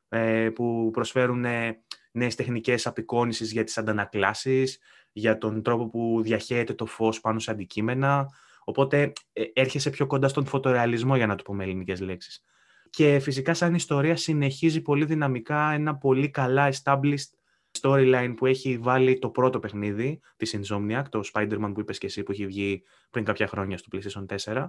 ε, 0.09 0.50
που 0.50 0.90
προσφέρουν 0.93 1.45
ε, 1.45 1.83
νέες 2.12 2.35
τεχνικές 2.35 2.87
απεικόνηση 2.87 3.45
για 3.45 3.64
τις 3.64 3.78
αντανακλάσεις, 3.78 4.78
για 5.12 5.38
τον 5.38 5.62
τρόπο 5.62 5.88
που 5.88 6.21
διαχέεται 6.23 6.75
το 6.75 6.87
φως 6.87 7.21
πάνω 7.21 7.38
σε 7.38 7.50
αντικείμενα. 7.50 8.28
Οπότε 8.64 9.12
ε, 9.33 9.43
έρχεσαι 9.52 9.90
πιο 9.90 10.07
κοντά 10.07 10.28
στον 10.28 10.47
φωτορεαλισμό, 10.47 11.16
για 11.16 11.26
να 11.26 11.35
το 11.35 11.43
πούμε 11.43 11.57
με 11.57 11.64
ελληνικές 11.64 12.00
λέξεις. 12.00 12.45
Και 12.90 13.19
φυσικά, 13.19 13.55
σαν 13.55 13.75
ιστορία, 13.75 14.16
συνεχίζει 14.16 14.81
πολύ 14.81 15.05
δυναμικά 15.05 15.73
ένα 15.73 15.97
πολύ 15.97 16.31
καλά 16.31 16.73
established 16.73 17.36
storyline 17.83 18.35
που 18.37 18.47
έχει 18.47 18.78
βάλει 18.78 19.18
το 19.18 19.28
πρώτο 19.28 19.59
παιχνίδι 19.59 20.21
της 20.37 20.59
Insomniac, 20.59 21.02
το 21.09 21.21
Spider-Man 21.33 21.71
που 21.75 21.80
είπες 21.80 21.99
και 21.99 22.06
εσύ 22.06 22.23
που 22.23 22.33
έχει 22.33 22.47
βγει 22.47 22.83
πριν 23.11 23.25
κάποια 23.25 23.47
χρόνια 23.47 23.78
στο 23.78 23.88
PlayStation 23.92 24.26
4. 24.54 24.68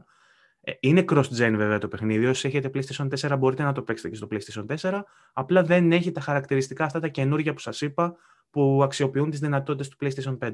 Ε, 0.61 0.71
είναι 0.79 1.05
cross-gen 1.09 1.53
βέβαια 1.55 1.77
το 1.77 1.87
παιχνίδι. 1.87 2.25
Όσοι 2.25 2.47
έχετε 2.47 2.69
PlayStation 2.73 3.07
4 3.29 3.37
μπορείτε 3.37 3.63
να 3.63 3.71
το 3.71 3.81
παίξετε 3.81 4.09
και 4.09 4.15
στο 4.15 4.27
PlayStation 4.31 4.91
4. 4.91 5.01
Απλά 5.33 5.63
δεν 5.63 5.91
έχει 5.91 6.11
τα 6.11 6.21
χαρακτηριστικά 6.21 6.83
αυτά 6.83 6.99
τα 6.99 7.07
καινούργια 7.07 7.53
που 7.53 7.59
σας 7.59 7.81
είπα 7.81 8.15
που 8.49 8.79
αξιοποιούν 8.83 9.29
τις 9.29 9.39
δυνατότητες 9.39 9.87
του 9.87 9.97
PlayStation 10.01 10.37
5. 10.47 10.53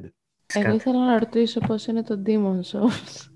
Εγώ 0.53 0.73
ήθελα 0.73 1.05
να 1.05 1.19
ρωτήσω 1.19 1.59
πώς 1.59 1.85
είναι 1.85 2.03
το 2.03 2.21
Demon's 2.25 2.79
Souls. 2.79 3.32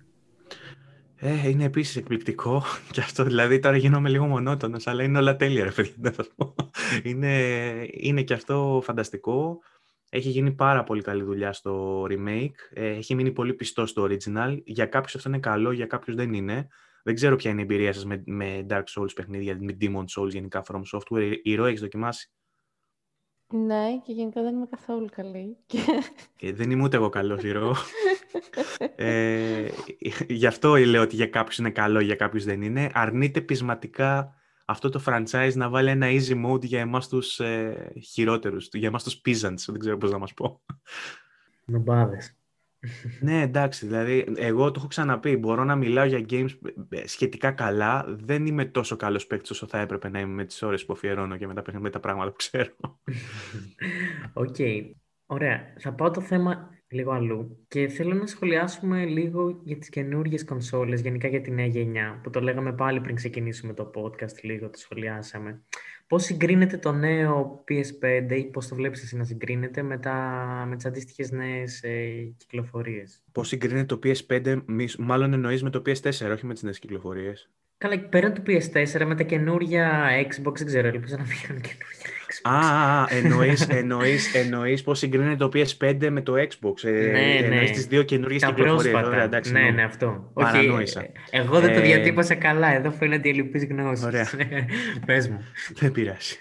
Ε, 1.19 1.49
είναι 1.49 1.63
επίσης 1.63 1.95
εκπληκτικό 1.95 2.63
και 2.91 3.01
αυτό. 3.01 3.23
Δηλαδή, 3.23 3.59
τώρα 3.59 3.77
γίνομαι 3.77 4.09
λίγο 4.09 4.25
μονότονος, 4.25 4.87
αλλά 4.87 5.03
είναι 5.03 5.17
όλα 5.17 5.35
τέλεια, 5.35 5.63
ρε 5.63 5.71
παιδιά. 5.71 5.93
Να 5.97 6.11
σας 6.11 6.27
πω. 6.35 6.55
Είναι, 7.03 7.41
είναι 7.91 8.21
και 8.21 8.33
αυτό 8.33 8.81
φανταστικό. 8.83 9.59
Έχει 10.09 10.29
γίνει 10.29 10.51
πάρα 10.51 10.83
πολύ 10.83 11.01
καλή 11.01 11.23
δουλειά 11.23 11.53
στο 11.53 12.03
remake. 12.03 12.55
Ε, 12.73 12.87
έχει 12.87 13.15
μείνει 13.15 13.31
πολύ 13.31 13.53
πιστό 13.53 13.85
στο 13.85 14.03
original. 14.09 14.57
Για 14.65 14.85
κάποιους 14.85 15.15
αυτό 15.15 15.29
είναι 15.29 15.39
καλό, 15.39 15.71
για 15.71 15.85
κάποιους 15.85 16.15
δεν 16.15 16.33
είναι. 16.33 16.67
Δεν 17.03 17.15
ξέρω 17.15 17.35
ποια 17.35 17.51
είναι 17.51 17.59
η 17.59 17.63
εμπειρία 17.63 17.93
σας 17.93 18.05
με, 18.05 18.23
με 18.25 18.65
Dark 18.69 18.83
Souls 18.95 19.13
παιχνίδια, 19.15 19.57
με 19.61 19.77
Demon 19.81 20.03
Souls 20.17 20.29
γενικά 20.29 20.63
From 20.67 20.81
Software. 20.93 21.33
Η 21.43 21.55
Ρο 21.55 21.65
έχεις 21.65 21.81
δοκιμάσει; 21.81 22.31
Ναι, 23.49 23.97
και 24.05 24.11
γενικά 24.11 24.41
δεν 24.41 24.55
είμαι 24.55 24.65
καθόλου 24.69 25.07
καλή. 25.11 25.57
Ε, 26.39 26.51
δεν 26.51 26.71
είμαι 26.71 26.83
ούτε 26.83 26.97
εγώ 26.97 27.09
καλός, 27.09 27.41
Ρο. 27.43 27.75
ε, 28.95 29.67
γι' 30.27 30.47
αυτό 30.47 30.75
λέω 30.75 31.01
ότι 31.01 31.15
για 31.15 31.27
κάποιους 31.27 31.57
είναι 31.57 31.69
καλό, 31.69 31.99
για 31.99 32.15
κάποιους 32.15 32.43
δεν 32.43 32.61
είναι. 32.61 32.89
Αρνείται 32.93 33.41
πεισματικά 33.41 34.33
αυτό 34.65 34.89
το 34.89 35.01
franchise 35.05 35.51
να 35.53 35.69
βάλει 35.69 35.89
ένα 35.89 36.07
easy 36.09 36.45
mode 36.45 36.63
για 36.63 36.79
εμάς 36.79 37.07
τους 37.07 37.39
ε, 37.39 37.91
χειρότερους, 38.03 38.69
για 38.73 38.87
εμάς 38.87 39.03
τους 39.03 39.21
peasants, 39.25 39.63
δεν 39.65 39.79
ξέρω 39.79 39.97
πώς 39.97 40.11
να 40.11 40.17
μας 40.17 40.33
πω. 40.33 40.61
Νουμπάδες. 41.65 42.36
Ναι, 43.19 43.41
εντάξει, 43.41 43.85
δηλαδή 43.85 44.25
εγώ 44.35 44.65
το 44.71 44.73
έχω 44.77 44.87
ξαναπεί, 44.87 45.37
μπορώ 45.37 45.63
να 45.63 45.75
μιλάω 45.75 46.05
για 46.05 46.25
games 46.29 46.57
ε, 46.89 47.07
σχετικά 47.07 47.51
καλά, 47.51 48.05
δεν 48.07 48.45
είμαι 48.45 48.65
τόσο 48.65 48.95
καλός 48.95 49.27
παίκτης 49.27 49.49
όσο 49.49 49.67
θα 49.67 49.79
έπρεπε 49.79 50.09
να 50.09 50.19
είμαι 50.19 50.33
με 50.33 50.45
τις 50.45 50.61
ώρες 50.61 50.85
που 50.85 50.93
αφιερώνω 50.93 51.37
και 51.37 51.47
με 51.47 51.53
τα, 51.53 51.63
με 51.79 51.89
τα 51.89 51.99
πράγματα 51.99 52.29
που 52.29 52.37
ξέρω. 52.37 52.71
OK. 54.33 54.55
Okay. 54.57 54.91
Ωραία. 55.25 55.73
Θα 55.79 55.93
πάω 55.93 56.11
το 56.11 56.21
θέμα 56.21 56.69
λίγο 56.89 57.11
αλλού. 57.11 57.65
Και 57.67 57.87
θέλω 57.87 58.13
να 58.13 58.25
σχολιάσουμε 58.25 59.05
λίγο 59.05 59.61
για 59.63 59.77
τις 59.77 59.89
καινούργιες 59.89 60.43
κονσόλες, 60.43 61.01
γενικά 61.01 61.27
για 61.27 61.41
τη 61.41 61.51
νέα 61.51 61.65
γενιά, 61.65 62.19
που 62.23 62.29
το 62.29 62.41
λέγαμε 62.41 62.73
πάλι 62.73 63.01
πριν 63.01 63.15
ξεκινήσουμε 63.15 63.73
το 63.73 63.91
podcast, 63.95 64.41
λίγο 64.41 64.69
το 64.69 64.77
σχολιάσαμε. 64.77 65.63
Πώς 66.07 66.23
συγκρίνεται 66.23 66.77
το 66.77 66.91
νέο 66.91 67.63
PS5 67.67 68.31
ή 68.37 68.43
πώς 68.45 68.67
το 68.67 68.75
βλέπεις 68.75 69.03
εσύ 69.03 69.17
να 69.17 69.23
συγκρίνεται 69.23 69.81
με, 69.81 69.97
τα, 69.97 70.13
με 70.67 70.75
τις 70.75 70.85
αντίστοιχες 70.85 71.31
νέες 71.31 71.83
ε, 71.83 72.33
κυκλοφορίες; 72.37 73.23
Πώς 73.31 73.47
συγκρίνεται 73.47 73.95
το 73.95 73.99
PS5, 74.03 74.61
μάλλον 74.97 75.33
εννοείς 75.33 75.63
με 75.63 75.69
το 75.69 75.81
PS4, 75.85 76.31
όχι 76.31 76.45
με 76.45 76.53
τις 76.53 76.63
νέες 76.63 76.79
κυκλοφορίες; 76.79 77.49
Καλά, 77.79 77.99
πέραν 77.99 78.33
του 78.33 78.43
PS4 78.47 79.05
με 79.05 79.15
τα 79.15 79.23
καινούργια 79.23 80.09
Xbox, 80.21 80.53
δεν 80.57 80.65
ξέρω, 80.65 80.87
ελπίζω 80.87 81.15
να 81.17 81.23
βγουν 81.23 81.39
καινούργια 81.41 81.73
Xbox. 82.27 82.51
Α, 82.51 83.05
εννοείς, 83.09 83.67
εννοείς, 83.67 84.35
εννοείς 84.35 84.83
πώς 84.83 84.97
συγκρίνεται 84.97 85.35
το 85.35 85.49
PS5 85.53 86.09
με 86.09 86.21
το 86.21 86.33
Xbox. 86.33 86.83
Ε, 86.83 86.91
ναι, 86.91 87.09
ναι. 87.09 87.35
Εννοείς 87.35 87.71
τις 87.71 87.85
δύο 87.85 88.03
καινούργιες 88.03 88.45
κυκλοφορίες. 88.45 88.93
Ωραία, 88.93 89.23
εντάξει, 89.23 89.51
ναι, 89.51 89.69
ναι, 89.69 89.83
αυτό. 89.83 90.31
Παρανόησα. 90.33 90.99
Όχι, 90.99 91.11
εγώ 91.29 91.59
δεν 91.59 91.73
το 91.73 91.79
ε, 91.79 91.81
διατύπωσα 91.81 92.35
καλά. 92.35 92.73
Εδώ 92.73 92.91
φαίνεται 92.91 93.27
η 93.27 93.31
ελλειπής 93.31 93.65
γνώση. 93.65 94.05
Ωραία. 94.05 94.27
Πες 95.05 95.27
μου. 95.29 95.45
Δεν 95.73 95.91
πειράζει. 95.91 96.35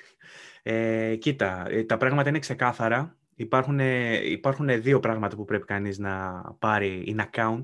Ε, 0.62 1.14
κοίτα, 1.16 1.66
ε, 1.70 1.82
τα 1.84 1.96
πράγματα 1.96 2.28
είναι 2.28 2.38
ξεκάθαρα. 2.38 3.16
Υπάρχουν, 3.34 3.80
υπάρχουν 4.30 4.82
δύο 4.82 5.00
πράγματα 5.00 5.36
που 5.36 5.44
πρέπει 5.44 5.64
κανείς 5.64 5.98
να 5.98 6.42
πάρει 6.58 7.16
in 7.16 7.20
account. 7.20 7.62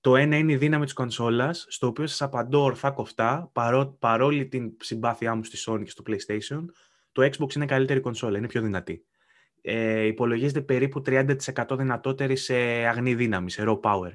Το 0.00 0.16
ένα 0.16 0.36
είναι 0.36 0.52
η 0.52 0.56
δύναμη 0.56 0.84
της 0.84 0.92
κονσόλας, 0.92 1.66
στο 1.68 1.86
οποίο 1.86 2.06
σας 2.06 2.22
απαντώ 2.22 2.62
ορθά 2.62 2.90
κοφτά, 2.90 3.50
παρό, 3.52 3.96
παρόλη 3.98 4.46
την 4.48 4.76
συμπάθειά 4.80 5.34
μου 5.34 5.44
στη 5.44 5.58
Sony 5.66 5.82
και 5.84 5.90
στο 5.90 6.02
PlayStation, 6.06 6.64
το 7.12 7.22
Xbox 7.22 7.54
είναι 7.54 7.66
καλύτερη 7.66 8.00
κονσόλα, 8.00 8.38
είναι 8.38 8.46
πιο 8.46 8.62
δυνατή. 8.62 9.04
Ε, 9.60 10.02
υπολογίζεται 10.02 10.60
περίπου 10.60 11.02
30% 11.06 11.36
δυνατότερη 11.70 12.36
σε 12.36 12.54
αγνή 12.86 13.14
δύναμη, 13.14 13.50
σε 13.50 13.64
raw 13.66 13.80
power. 13.80 14.12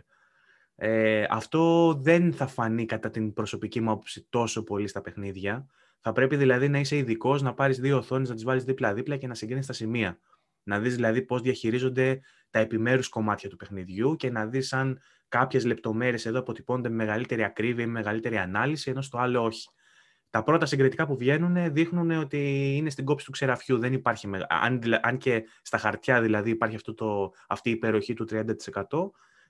Ε, 0.75 1.25
αυτό 1.29 1.93
δεν 1.93 2.33
θα 2.33 2.47
φανεί 2.47 2.85
κατά 2.85 3.09
την 3.09 3.33
προσωπική 3.33 3.81
μου 3.81 3.91
άποψη 3.91 4.27
τόσο 4.29 4.63
πολύ 4.63 4.87
στα 4.87 5.01
παιχνίδια. 5.01 5.67
Θα 5.99 6.11
πρέπει 6.11 6.35
δηλαδή 6.35 6.69
να 6.69 6.79
είσαι 6.79 6.97
ειδικός, 6.97 7.41
να 7.41 7.53
πάρεις 7.53 7.79
δύο 7.79 7.97
οθόνες, 7.97 8.29
να 8.29 8.35
τις 8.35 8.43
βάλεις 8.43 8.63
δίπλα-δίπλα 8.63 9.17
και 9.17 9.27
να 9.27 9.35
συγκρίνεις 9.35 9.65
τα 9.65 9.73
σημεία. 9.73 10.19
Να 10.63 10.79
δεις 10.79 10.95
δηλαδή 10.95 11.21
πώς 11.21 11.41
διαχειρίζονται 11.41 12.19
τα 12.49 12.59
επιμέρους 12.59 13.09
κομμάτια 13.09 13.49
του 13.49 13.55
παιχνιδιού 13.55 14.15
και 14.15 14.31
να 14.31 14.45
δεις 14.45 14.73
αν 14.73 14.99
κάποιες 15.37 15.65
λεπτομέρειες 15.65 16.25
εδώ 16.25 16.39
αποτυπώνονται 16.39 16.89
με 16.89 16.95
μεγαλύτερη 16.95 17.43
ακρίβεια 17.43 17.83
ή 17.83 17.87
με 17.87 17.91
μεγαλύτερη 17.91 18.37
ανάλυση, 18.37 18.91
ενώ 18.91 19.01
στο 19.01 19.17
άλλο 19.17 19.43
όχι. 19.43 19.69
Τα 20.29 20.43
πρώτα 20.43 20.65
συγκριτικά 20.65 21.05
που 21.05 21.17
βγαίνουν 21.17 21.73
δείχνουν 21.73 22.11
ότι 22.11 22.73
είναι 22.75 22.89
στην 22.89 23.05
κόψη 23.05 23.25
του 23.25 23.31
ξεραφιού. 23.31 23.79
Δεν 23.79 23.93
υπάρχει, 23.93 24.27
αν, 24.47 24.81
αν 25.01 25.17
και 25.17 25.43
στα 25.61 25.77
χαρτιά 25.77 26.21
δηλαδή 26.21 26.49
υπάρχει 26.49 26.75
αυτό 26.75 26.93
το, 26.93 27.31
αυτή 27.47 27.69
η 27.69 27.71
υπεροχή 27.71 28.13
του 28.13 28.27
30%, 28.31 28.43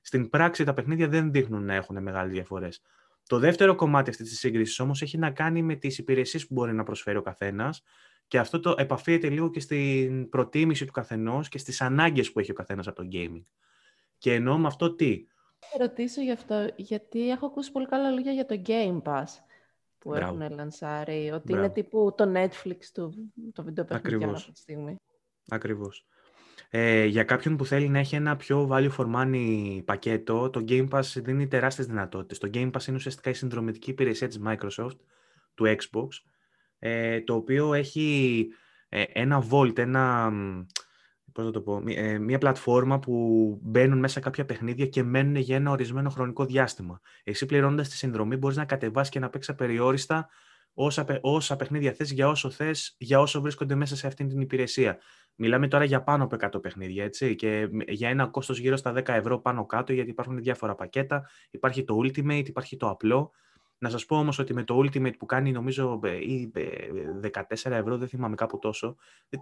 στην 0.02 0.30
πράξη 0.30 0.64
τα 0.64 0.74
παιχνίδια 0.74 1.08
δεν 1.08 1.32
δείχνουν 1.32 1.66
να 1.66 1.74
έχουν 1.74 2.02
μεγάλες 2.02 2.32
διαφορές. 2.32 2.82
Το 3.28 3.40
δεύτερο 3.40 3.76
κομμάτι 3.76 4.10
αυτής 4.10 4.30
της 4.30 4.40
σύγκρισης 4.40 4.80
όμως 4.80 5.02
έχει 5.02 5.18
να 5.18 5.32
κάνει 5.32 5.62
με 5.62 5.76
τις 5.76 5.98
υπηρεσίες 5.98 6.48
που 6.48 6.54
μπορεί 6.54 6.74
να 6.74 6.84
προσφέρει 6.84 7.18
ο 7.18 7.22
καθένας 7.22 7.84
και 8.28 8.40
αυτό 8.40 8.60
το 8.60 8.76
επαφίεται 8.78 9.30
λίγο 9.30 9.50
και 9.50 9.60
στην 9.60 10.30
προτίμηση 10.30 10.86
του 10.86 10.92
καθενός 10.92 11.50
και 11.50 11.58
στις 11.58 11.82
ανάγκες 11.82 12.32
που 12.32 12.40
έχει 12.40 12.52
ο 12.52 12.54
καθένας 12.54 12.88
από 12.88 13.02
το 13.02 13.08
gaming. 13.12 13.44
Και 14.18 14.34
εννοώ 14.34 14.58
με 14.58 14.68
αυτό 14.68 14.96
τι, 14.96 15.26
ρωτήσω 15.80 16.22
γι' 16.22 16.32
αυτό, 16.32 16.68
γιατί 16.76 17.30
έχω 17.30 17.46
ακούσει 17.46 17.72
πολύ 17.72 17.86
καλά 17.86 18.10
λόγια 18.10 18.32
για 18.32 18.46
το 18.46 18.62
Game 18.66 19.02
Pass, 19.02 19.28
που 19.98 20.14
έχουν 20.14 20.50
λανσάρει, 20.50 21.32
ότι 21.34 21.52
είναι 21.52 21.70
τύπου 21.70 22.14
το 22.18 22.32
Netflix 22.36 22.78
του 22.94 23.32
το 23.54 23.64
βιντεοπαιχνιδιών 23.64 24.34
αυτή 24.34 24.52
τη 24.52 24.60
στιγμή. 24.60 24.96
Ακριβώς. 25.48 26.08
Ε, 26.70 27.06
για 27.06 27.24
κάποιον 27.24 27.58
που 27.58 27.66
θέλει 27.66 27.90
να 27.90 28.00
έχει 28.00 28.16
ένα 28.16 28.36
πιο 28.36 28.70
value 28.72 28.92
for 28.98 29.16
money 29.16 29.82
πακέτο, 29.86 30.50
το 30.50 30.66
Game 30.68 30.90
Pass 30.90 31.02
δίνει 31.16 31.48
τεράστιες 31.48 31.88
δυνατότητες. 31.88 32.38
Το 32.38 32.50
Game 32.54 32.72
Pass 32.72 32.88
είναι 32.88 32.98
ουσιαστικά 32.98 33.30
η 33.30 33.34
συνδρομητική 33.34 33.90
υπηρεσία 33.90 34.28
της 34.28 34.40
Microsoft, 34.46 34.98
του 35.56 35.66
Xbox, 35.66 36.08
ε, 36.80 37.22
το 37.22 37.36
οποίο 37.36 37.74
έχει 37.74 38.48
ε, 38.90 39.04
ένα 39.08 39.44
Vault, 39.52 39.78
ένα, 39.78 40.32
πώς 41.34 41.52
το 41.52 41.62
πω, 41.62 41.84
ε, 41.88 42.18
μια 42.18 42.38
πλατφόρμα 42.38 43.00
που 43.00 43.14
μπαίνουν 43.62 44.00
μέσα 44.00 44.20
κάποια 44.20 44.46
παιχνίδια 44.46 44.86
και 44.86 45.04
μένουν 45.04 45.36
για 45.36 45.56
ένα 45.56 45.72
ορισμένο 45.72 46.10
χρονικό 46.10 46.46
διάστημα. 46.46 47.00
Εσύ 47.24 47.46
πληρώνοντας 47.46 47.90
τη 47.90 47.96
συνδρομή 47.96 48.36
μπορείς 48.36 48.58
να 48.58 48.66
κατεβάσεις 48.66 49.12
και 49.12 49.20
να 49.20 49.30
παίξεις 49.30 49.54
απεριόριστα 49.54 50.30
όσα, 50.74 51.06
όσα 51.22 51.56
παιχνίδια 51.56 51.94
θες, 51.94 52.12
για 52.12 52.28
όσο 52.28 52.50
θες, 52.50 52.96
για 52.98 53.20
όσο 53.20 53.42
βρίσκονται 53.42 53.76
μέσα 53.76 53.96
σε 53.96 54.08
αυτή 54.08 54.26
την 54.26 54.42
υπηρεσία. 54.42 54.98
Μιλάμε 55.36 55.68
τώρα 55.68 55.84
για 55.84 56.04
πάνω 56.04 56.24
από 56.24 56.36
100 56.36 56.62
παιχνίδια, 56.62 57.04
έτσι, 57.04 57.36
και 57.36 57.70
για 57.88 58.10
ένα 58.10 58.28
κόστος 58.28 58.60
γύρω 58.60 58.76
στα 58.76 58.92
10 58.92 59.08
ευρώ 59.08 59.40
πάνω 59.40 59.66
κάτω, 59.66 59.94
γιατί 59.94 60.10
υπάρχουν 60.10 60.42
διάφορα 60.42 60.76
πακέτα. 60.76 61.30
Υπάρχει 61.52 61.84
το 61.84 61.98
Ultimate, 62.04 62.48
υπάρχει 62.48 62.78
το 62.78 62.90
απλό. 62.90 63.32
Να 63.84 63.90
σας 63.90 64.06
πω 64.06 64.18
όμως 64.18 64.40
ότι 64.40 64.54
με 64.54 64.64
το 64.64 64.78
Ultimate 64.78 65.18
που 65.18 65.26
κάνει 65.26 65.52
νομίζω 65.52 66.00
ή 66.22 66.52
14 67.22 67.72
ευρώ, 67.72 67.98
δεν 67.98 68.08
θυμάμαι 68.08 68.36
κάπου 68.36 68.60
τόσο, 68.60 68.96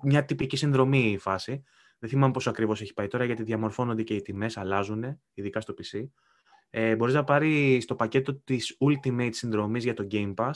μια 0.04 0.26
τυπική 0.26 0.56
συνδρομή 0.56 1.12
η 1.12 1.18
φάση, 1.18 1.64
δεν 2.00 2.10
θυμάμαι 2.10 2.32
πόσο 2.32 2.50
ακριβώς 2.50 2.82
έχει 2.82 2.94
πάει 2.94 3.08
τώρα, 3.08 3.24
γιατί 3.24 3.44
διαμορφώνονται 3.44 4.04
και 4.04 4.14
οι 4.14 4.22
τιμές, 4.22 4.58
αλλάζουν, 4.58 5.20
ειδικά 5.34 5.62
στο 5.62 5.74
PC. 5.74 6.04
Ε, 6.70 6.96
μπορείς 6.96 7.14
να 7.14 7.24
πάρει 7.24 7.82
στο 7.82 7.96
πακέτο 7.96 8.34
της 8.34 8.78
Ultimate 8.80 9.30
συνδρομής 9.32 9.84
για 9.84 9.94
το 9.94 10.08
Game 10.12 10.34
Pass, 10.34 10.52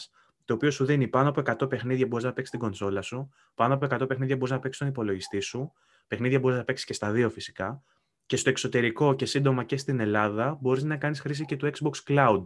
το 0.46 0.54
οποίο 0.54 0.72
σου 0.72 0.86
δίνει 0.86 1.08
πάνω 1.08 1.30
από 1.30 1.42
100 1.66 1.70
παιχνίδια 1.70 2.08
μπορείς 2.08 2.26
να 2.26 2.34
παίξεις 2.34 2.52
την 2.52 2.60
κονσόλα 2.60 3.02
σου, 3.02 3.30
πάνω 3.56 3.74
από 3.74 3.88
100 3.90 4.08
παιχνίδια 4.08 4.36
μπορείς 4.36 4.52
να 4.52 4.60
παίξεις 4.60 4.76
στον 4.76 4.88
υπολογιστή 4.88 5.40
σου, 5.40 5.72
παιχνίδια 6.08 6.40
μπορείς 6.40 6.58
να 6.58 6.64
παίξεις 6.64 6.86
και 6.86 6.94
στα 6.94 7.12
δύο 7.12 7.30
φυσικά, 7.30 7.84
και 8.26 8.38
στο 8.38 8.50
εξωτερικό 8.50 9.16
και 9.16 9.26
σύντομα 9.26 9.64
και 9.64 9.78
στην 9.78 10.00
Ελλάδα 10.00 10.58
μπορείς 10.62 10.84
να 10.84 10.98
κάνεις 10.98 11.20
χρήση 11.20 11.46
και 11.46 11.56
του 11.56 11.70
Xbox 11.74 11.94
Cloud, 12.08 12.44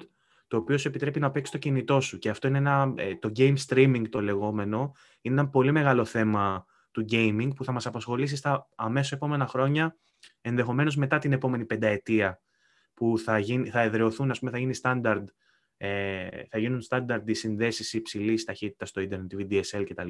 το 0.50 0.58
οποίο 0.58 0.78
σου 0.78 0.88
επιτρέπει 0.88 1.20
να 1.20 1.32
παίξεις 1.32 1.52
το 1.52 1.58
κινητό 1.58 2.00
σου. 2.00 2.18
Και 2.18 2.30
αυτό 2.30 2.48
είναι 2.48 2.58
ένα, 2.58 2.94
ε, 2.96 3.16
το 3.16 3.32
game 3.36 3.56
streaming 3.68 4.04
το 4.10 4.22
λεγόμενο, 4.22 4.92
είναι 5.22 5.42
ένα 5.42 5.50
πολύ 5.50 5.72
μεγάλο 5.72 6.06
θέμα 6.06 6.66
του 6.92 7.06
gaming 7.12 7.50
που 7.56 7.64
θα 7.64 7.72
μας 7.72 7.86
απασχολήσει 7.86 8.36
στα 8.36 8.70
αμέσως 8.76 9.12
επόμενα 9.12 9.48
χρόνια, 9.48 9.98
ενδεχομένως 10.42 10.96
μετά 10.96 11.18
την 11.18 11.32
επόμενη 11.32 11.66
πενταετία 11.66 12.42
που 12.94 13.18
θα, 13.18 13.40
γίνει, 13.40 13.70
θα 13.70 13.82
εδρεωθούν, 13.82 14.32
ας 14.32 14.40
πούμε, 14.40 14.52
θα 14.52 14.58
γίνει 14.58 14.74
standard 14.82 15.24
ε, 15.82 16.28
θα 16.50 16.58
γίνουν 16.58 16.82
στάνταρ 16.82 17.30
οι 17.30 17.34
συνδέσεις 17.34 17.94
υψηλής 17.94 18.44
ταχύτητας 18.44 18.90
στο 18.90 19.02
ίντερνετ, 19.02 19.32
VDSL 19.38 19.84
κτλ. 19.90 20.10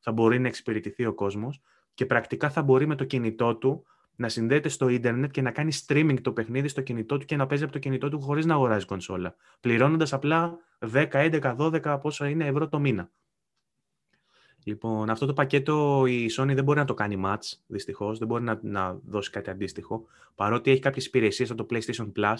Θα 0.00 0.12
μπορεί 0.12 0.38
να 0.38 0.48
εξυπηρετηθεί 0.48 1.06
ο 1.06 1.14
κόσμος 1.14 1.60
και 1.94 2.06
πρακτικά 2.06 2.50
θα 2.50 2.62
μπορεί 2.62 2.86
με 2.86 2.94
το 2.94 3.04
κινητό 3.04 3.56
του 3.56 3.86
να 4.16 4.28
συνδέεται 4.28 4.68
στο 4.68 4.88
ίντερνετ 4.88 5.30
και 5.30 5.42
να 5.42 5.50
κάνει 5.50 5.72
streaming 5.86 6.16
το 6.22 6.32
παιχνίδι 6.32 6.68
στο 6.68 6.80
κινητό 6.80 7.18
του 7.18 7.24
και 7.24 7.36
να 7.36 7.46
παίζει 7.46 7.64
από 7.64 7.72
το 7.72 7.78
κινητό 7.78 8.08
του 8.08 8.20
χωρίς 8.20 8.46
να 8.46 8.54
αγοράζει 8.54 8.84
κονσόλα. 8.84 9.34
Πληρώνοντας 9.60 10.12
απλά 10.12 10.58
10, 10.92 11.06
11, 11.10 11.56
12 11.56 11.98
πόσα 12.02 12.28
είναι 12.28 12.46
ευρώ 12.46 12.68
το 12.68 12.78
μήνα. 12.78 13.10
Λοιπόν, 14.64 15.10
αυτό 15.10 15.26
το 15.26 15.32
πακέτο 15.32 16.04
η 16.06 16.30
Sony 16.36 16.52
δεν 16.54 16.64
μπορεί 16.64 16.78
να 16.78 16.84
το 16.84 16.94
κάνει 16.94 17.22
match, 17.24 17.52
δυστυχώς. 17.66 18.18
Δεν 18.18 18.28
μπορεί 18.28 18.42
να, 18.42 18.58
να 18.62 18.98
δώσει 19.04 19.30
κάτι 19.30 19.50
αντίστοιχο. 19.50 20.04
Παρότι 20.34 20.70
έχει 20.70 20.80
κάποιες 20.80 21.06
υπηρεσίες 21.06 21.50
από 21.50 21.64
το 21.64 21.76
PlayStation 21.76 22.12
Plus, 22.12 22.36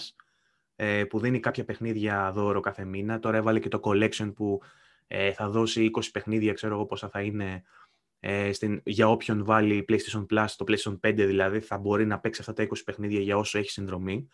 ε, 0.75 1.03
που 1.03 1.19
δίνει 1.19 1.39
κάποια 1.39 1.65
παιχνίδια 1.65 2.31
δώρο 2.31 2.59
κάθε 2.59 2.85
μήνα. 2.85 3.19
Τώρα 3.19 3.37
έβαλε 3.37 3.59
και 3.59 3.67
το 3.67 3.79
collection 3.83 4.33
που 4.35 4.61
ε, 5.07 5.31
θα 5.31 5.49
δώσει 5.49 5.89
20 5.93 6.01
παιχνίδια, 6.11 6.53
ξέρω 6.53 6.73
εγώ 6.73 6.85
πόσα 6.85 7.09
θα 7.09 7.21
είναι 7.21 7.63
ε, 8.19 8.53
στην, 8.53 8.81
για 8.83 9.09
όποιον 9.09 9.45
βάλει 9.45 9.85
PlayStation 9.89 10.25
Plus, 10.29 10.45
το 10.57 10.65
PlayStation 10.67 10.99
5 11.07 11.13
δηλαδή, 11.15 11.59
θα 11.59 11.77
μπορεί 11.77 12.05
να 12.05 12.19
παίξει 12.19 12.41
αυτά 12.41 12.53
τα 12.53 12.63
20 12.63 12.71
παιχνίδια 12.85 13.19
για 13.19 13.37
όσο 13.37 13.57
έχει 13.57 13.69
συνδρομή. 13.69 14.27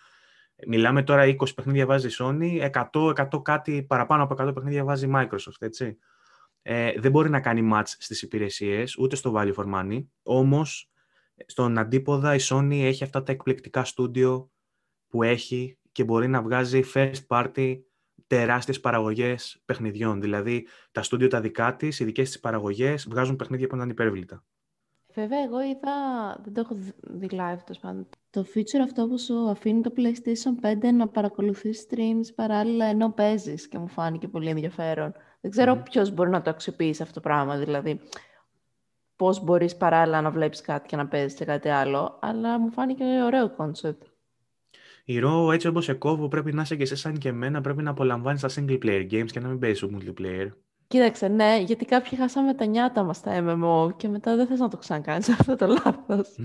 Μιλάμε 0.67 1.03
τώρα 1.03 1.25
20 1.25 1.55
παιχνίδια 1.55 1.85
βάζει 1.85 2.07
η 2.07 2.11
Sony, 2.19 2.69
100, 2.91 3.27
100 3.31 3.41
κάτι 3.43 3.83
παραπάνω 3.83 4.23
από 4.23 4.35
100 4.43 4.53
παιχνίδια 4.53 4.83
βάζει 4.83 5.05
η 5.05 5.11
Microsoft, 5.15 5.59
έτσι. 5.59 5.97
Ε, 6.61 6.99
δεν 6.99 7.11
μπορεί 7.11 7.29
να 7.29 7.39
κάνει 7.39 7.69
match 7.73 7.87
στις 7.97 8.21
υπηρεσίες, 8.21 8.97
ούτε 8.97 9.15
στο 9.15 9.33
value 9.35 9.53
for 9.53 9.73
money, 9.73 10.05
όμως 10.23 10.91
στον 11.45 11.77
αντίποδα 11.77 12.35
η 12.35 12.39
Sony 12.41 12.81
έχει 12.81 13.03
αυτά 13.03 13.23
τα 13.23 13.31
εκπληκτικά 13.31 13.83
στούντιο 13.83 14.51
που 15.07 15.23
έχει 15.23 15.77
και 15.91 16.03
μπορεί 16.03 16.27
να 16.27 16.41
βγάζει 16.41 16.83
first 16.93 17.27
party 17.27 17.79
τεράστιες 18.27 18.79
παραγωγές 18.79 19.61
παιχνιδιών. 19.65 20.21
Δηλαδή, 20.21 20.67
τα 20.91 21.03
στούντιο 21.03 21.27
τα 21.27 21.41
δικά 21.41 21.75
της, 21.75 21.99
οι 21.99 22.05
δικές 22.05 22.27
της 22.29 22.39
παραγωγές, 22.39 23.07
βγάζουν 23.09 23.35
παιχνίδια 23.35 23.67
που 23.67 23.75
είναι 23.75 23.85
υπέρβλητα. 23.89 24.43
Βέβαια, 25.13 25.43
εγώ 25.43 25.61
είδα, 25.61 25.95
δεν 26.43 26.53
το 26.53 26.59
έχω 26.59 26.75
δει 27.01 27.27
live 27.31 27.59
τόσο 27.65 27.79
πάντων, 27.79 28.07
το 28.29 28.45
feature 28.55 28.81
αυτό 28.83 29.07
που 29.07 29.19
σου 29.19 29.49
αφήνει 29.49 29.81
το 29.81 29.93
PlayStation 29.97 30.67
5 30.67 30.91
να 30.93 31.07
παρακολουθείς 31.07 31.87
streams 31.89 32.33
παράλληλα 32.35 32.85
ενώ 32.85 33.11
παίζεις 33.11 33.67
και 33.67 33.77
μου 33.77 33.87
φάνηκε 33.87 34.27
πολύ 34.27 34.49
ενδιαφέρον. 34.49 35.13
Δεν 35.41 35.51
ξέρω 35.51 35.73
mm. 35.73 35.83
ποιος 35.83 36.11
μπορεί 36.11 36.29
να 36.29 36.41
το 36.41 36.49
αξιοποιήσει 36.49 37.01
αυτό 37.01 37.13
το 37.13 37.19
πράγμα, 37.19 37.57
δηλαδή 37.57 37.99
πώς 39.15 39.43
μπορείς 39.43 39.77
παράλληλα 39.77 40.21
να 40.21 40.31
βλέπεις 40.31 40.61
κάτι 40.61 40.87
και 40.87 40.95
να 40.95 41.07
παίζεις 41.07 41.33
και 41.37 41.45
κάτι 41.45 41.69
άλλο, 41.69 42.19
αλλά 42.21 42.59
μου 42.59 42.71
φάνηκε 42.71 43.03
ωραίο 43.03 43.55
concept. 43.57 44.12
Η 45.05 45.19
ρο, 45.19 45.51
έτσι 45.51 45.67
όπως 45.67 45.83
σε 45.83 45.93
κόβω, 45.93 46.27
πρέπει 46.27 46.53
να 46.53 46.61
είσαι 46.61 46.75
και 46.75 46.83
εσύ 46.83 46.95
σαν 46.95 47.17
και 47.17 47.29
εμένα, 47.29 47.61
πρέπει 47.61 47.83
να 47.83 47.89
απολαμβάνεις 47.89 48.41
τα 48.41 48.49
single 48.55 48.77
player 48.83 49.11
games 49.11 49.31
και 49.31 49.39
να 49.39 49.47
μην 49.47 49.59
παίζεις 49.59 49.79
το 49.79 49.89
multiplayer. 49.93 50.47
Κοίταξε, 50.87 51.27
ναι, 51.27 51.57
γιατί 51.65 51.85
κάποιοι 51.85 52.17
χάσαμε 52.17 52.53
τα 52.53 52.65
νιάτα 52.65 53.03
μας 53.03 53.17
στα 53.17 53.31
MMO 53.45 53.97
και 53.97 54.07
μετά 54.07 54.35
δεν 54.35 54.47
θες 54.47 54.59
να 54.59 54.67
το 54.67 54.77
ξανακάνεις 54.77 55.29
αυτό 55.39 55.55
το 55.55 55.67
λάθος. 55.67 56.35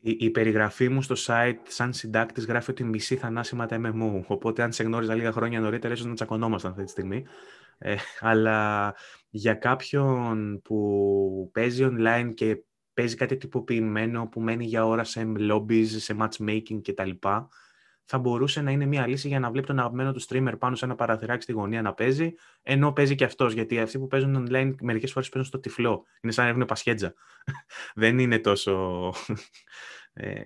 Η, 0.00 0.16
η, 0.18 0.30
περιγραφή 0.30 0.88
μου 0.88 1.02
στο 1.02 1.14
site 1.26 1.58
σαν 1.68 1.92
συντάκτης 1.92 2.44
γράφει 2.44 2.70
ότι 2.70 2.84
μισή 2.84 3.16
θανάσιμα 3.16 3.66
τα 3.66 3.80
MMO, 3.80 4.22
οπότε 4.26 4.62
αν 4.62 4.72
σε 4.72 4.82
γνώριζα 4.82 5.14
λίγα 5.14 5.32
χρόνια 5.32 5.60
νωρίτερα 5.60 5.94
ίσως 5.94 6.06
να 6.06 6.14
τσακωνόμασταν 6.14 6.70
αυτή 6.70 6.84
τη 6.84 6.90
στιγμή. 6.90 7.24
Ε, 7.78 7.94
αλλά 8.20 8.94
για 9.30 9.54
κάποιον 9.54 10.60
που 10.64 11.50
παίζει 11.52 11.88
online 11.90 12.30
και 12.34 12.62
παίζει 12.98 13.16
κάτι 13.16 13.36
τυποποιημένο 13.36 14.26
που 14.26 14.40
μένει 14.40 14.64
για 14.64 14.86
ώρα 14.86 15.04
σε 15.04 15.32
lobbies, 15.38 15.86
σε 15.86 16.16
matchmaking 16.20 16.80
κτλ. 16.82 17.10
Θα 18.04 18.18
μπορούσε 18.18 18.60
να 18.60 18.70
είναι 18.70 18.86
μια 18.86 19.06
λύση 19.06 19.28
για 19.28 19.40
να 19.40 19.50
βλέπει 19.50 19.66
τον 19.66 19.78
αγαπημένο 19.78 20.12
του 20.12 20.22
streamer 20.22 20.54
πάνω 20.58 20.76
σε 20.76 20.84
ένα 20.84 20.94
παραθυράκι 20.94 21.42
στη 21.42 21.52
γωνία 21.52 21.82
να 21.82 21.94
παίζει, 21.94 22.34
ενώ 22.62 22.92
παίζει 22.92 23.14
και 23.14 23.24
αυτός. 23.24 23.52
Γιατί 23.52 23.78
αυτοί 23.78 23.98
που 23.98 24.06
παίζουν 24.06 24.46
online 24.48 24.74
μερικές 24.80 25.12
φορές 25.12 25.28
παίζουν 25.28 25.50
στο 25.50 25.58
τυφλό. 25.60 26.04
Είναι 26.20 26.32
σαν 26.32 26.44
να 26.44 26.50
έχουν 26.50 26.64
πασχέτζα. 26.64 27.14
Δεν 27.94 28.18
είναι 28.18 28.38
τόσο 28.38 29.12
ε, 30.12 30.40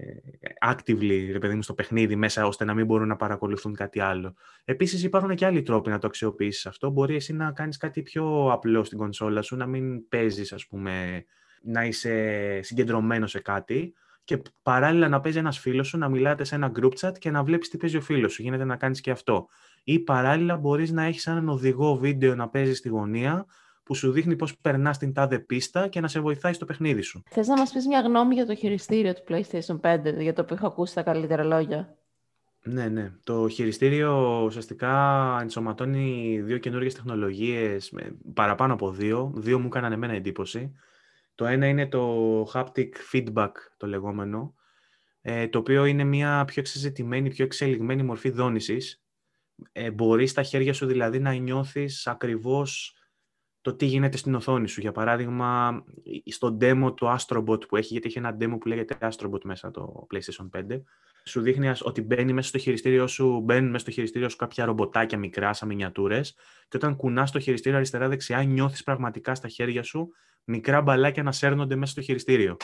actively, 0.67 1.29
ρε 1.33 1.39
παιδί 1.39 1.55
μου, 1.55 1.63
στο 1.63 1.75
παιχνίδι 1.75 2.17
μέσα, 2.17 2.47
ώστε 2.47 2.65
να 2.65 2.75
μην 2.75 2.87
μπορούν 2.87 3.09
να 3.09 3.17
παρακολουθούν 3.17 3.75
κάτι 3.75 4.01
άλλο. 4.01 4.35
Επίσης, 4.65 5.03
υπάρχουν 5.03 5.35
και 5.35 5.47
άλλοι 5.47 5.63
τρόποι 5.63 5.91
να 5.91 5.99
το 5.99 6.07
αξιοποιήσεις 6.07 6.67
αυτό. 6.67 6.91
Μπορεί 6.91 7.15
εσύ 7.15 7.33
να 7.33 7.53
κάνεις 7.53 7.77
κάτι 7.77 8.03
πιο 8.03 8.53
απλό 8.53 8.85
στην 8.85 8.99
κονσόλα 8.99 9.43
σου, 9.43 9.57
να 9.57 9.67
μην 9.67 10.09
παίζεις, 10.09 10.53
ας 10.53 10.67
πούμε, 10.67 11.25
να 11.65 11.85
είσαι 11.85 12.61
συγκεντρωμένος 12.63 13.31
σε 13.31 13.41
κάτι 13.41 13.95
και 14.25 14.43
παράλληλα 14.63 15.09
να 15.09 15.21
παίζει 15.21 15.39
ένας 15.39 15.59
φίλος 15.59 15.89
σου, 15.89 15.99
να 15.99 16.09
μιλάτε 16.09 16.45
σε 16.45 16.55
ένα 16.55 16.73
group 16.81 16.93
chat 17.01 17.19
και 17.19 17.31
να 17.31 17.43
βλέπεις 17.43 17.69
τι 17.69 17.77
παίζει 17.77 17.97
ο 17.97 18.01
φίλος 18.01 18.33
σου. 18.33 18.43
Γίνεται 18.43 18.65
να 18.65 18.77
κάνεις 18.77 19.01
και 19.01 19.11
αυτό. 19.11 19.49
Ή 19.85 19.99
παράλληλα 19.99 20.57
μπορείς 20.57 20.91
να 20.91 21.03
έχεις 21.03 21.27
έναν 21.27 21.49
οδηγό 21.49 21.97
βίντεο 21.97 22.35
να 22.35 22.49
παίζεις 22.49 22.79
στη 22.79 22.89
γωνία 22.89 23.47
που 23.85 23.95
σου 23.95 24.13
δείχνει 24.13 24.37
πώς 24.37 24.59
περνάς 24.59 24.99
την 24.99 25.13
τάδε 25.13 25.39
πίστα 25.39 25.89
και 25.89 26.01
να 26.01 26.09
σε 26.09 26.21
βοηθάει 26.21 26.53
στο 26.53 26.65
παιχνίδι 26.65 27.03
σου. 27.03 27.23
Θες 27.31 27.47
να 27.47 27.57
μας 27.57 27.73
πεις 27.73 27.87
μια 27.87 28.01
γνώμη 28.01 28.35
για 28.35 28.47
το 28.47 28.55
χειριστήριο 28.55 29.13
του 29.13 29.23
PlayStation 29.29 29.81
5, 29.81 30.21
για 30.21 30.33
το 30.33 30.43
οποίο 30.43 30.57
έχω 30.57 30.67
ακούσει 30.67 30.95
τα 30.95 31.03
καλύτερα 31.03 31.45
λόγια; 31.45 31.97
Ναι, 32.63 32.89
ναι. 32.89 33.13
Το 33.25 33.49
χειριστήριο 33.49 34.43
ουσιαστικά 34.45 35.37
ενσωματώνει 35.41 36.41
δύο 36.45 36.59
καινούργιες 36.59 36.95
τεχνολογίες, 36.95 37.93
παραπάνω 38.35 38.73
από 38.73 38.91
δύο. 38.91 39.33
Δύο 39.35 39.59
μου 39.59 39.67
έκαναν 39.67 39.93
εμένα 39.93 40.13
εντύπωση. 40.13 40.73
Το 41.43 41.49
ένα 41.49 41.67
είναι 41.67 41.87
το 41.87 42.43
haptic 42.53 42.89
feedback, 43.13 43.51
το 43.77 43.87
λεγόμενο, 43.87 44.55
ε, 45.21 45.49
το 45.49 45.59
οποίο 45.59 45.85
είναι 45.85 46.05
μια 46.05 46.45
πιο 46.45 46.61
εξεζητημένη, 46.61 47.31
πιο 47.31 47.45
εξελιγμένη 47.45 48.03
μορφή 48.03 48.31
δόνησης. 48.31 49.05
Ε, 49.73 49.91
μπορείς 49.91 50.31
στα 50.31 50.43
χέρια 50.43 50.73
σου 50.73 50.87
δηλαδή 50.87 51.19
να 51.19 51.33
νιώθεις 51.33 52.07
ακριβώς 52.07 52.97
το 53.63 53.75
τι 53.75 53.87
γίνεται 53.87 54.17
στην 54.17 54.35
οθόνη 54.35 54.69
σου. 54.69 54.81
Για 54.81 54.93
παράδειγμα, 54.93 55.83
στο 56.27 56.57
demo 56.61 56.93
του 56.97 57.17
Astrobot 57.19 57.69
που 57.69 57.77
έχει, 57.77 57.93
γιατί 57.93 58.07
έχει 58.07 58.19
ένα 58.19 58.37
demo 58.41 58.57
που 58.61 58.69
λέγεται 58.69 58.97
Astrobot 59.01 59.45
μέσα 59.45 59.71
το 59.71 60.07
PlayStation 60.13 60.61
5, 60.61 60.83
σου 61.25 61.41
δείχνει 61.41 61.73
ότι 61.83 62.03
μπαίνει 62.03 62.33
μέσα 62.33 62.49
στο 62.49 62.59
χειριστήριο 62.59 63.07
σου, 63.07 63.41
μπαίνουν 63.41 63.71
μέσα 63.71 63.79
στο 63.79 63.91
χειριστήριο 63.91 64.29
σου 64.29 64.37
κάποια 64.37 64.65
ρομποτάκια 64.65 65.19
μικρά, 65.19 65.53
σαν 65.53 65.69
μινιατούρες, 65.69 66.35
και 66.69 66.77
όταν 66.77 66.97
κουνάς 66.97 67.31
το 67.31 67.39
χειριστήριο 67.39 67.79
αριστερά-δεξιά, 67.79 68.43
νιώθεις 68.43 68.83
πραγματικά 68.83 69.35
στα 69.35 69.49
χέρια 69.49 69.83
σου 69.83 70.09
μικρά 70.45 70.81
μπαλάκια 70.81 71.23
να 71.23 71.33
σέρνονται 71.33 71.77
μέσα 71.77 71.93
στο 71.93 72.01
χειριστήριο. 72.01 72.57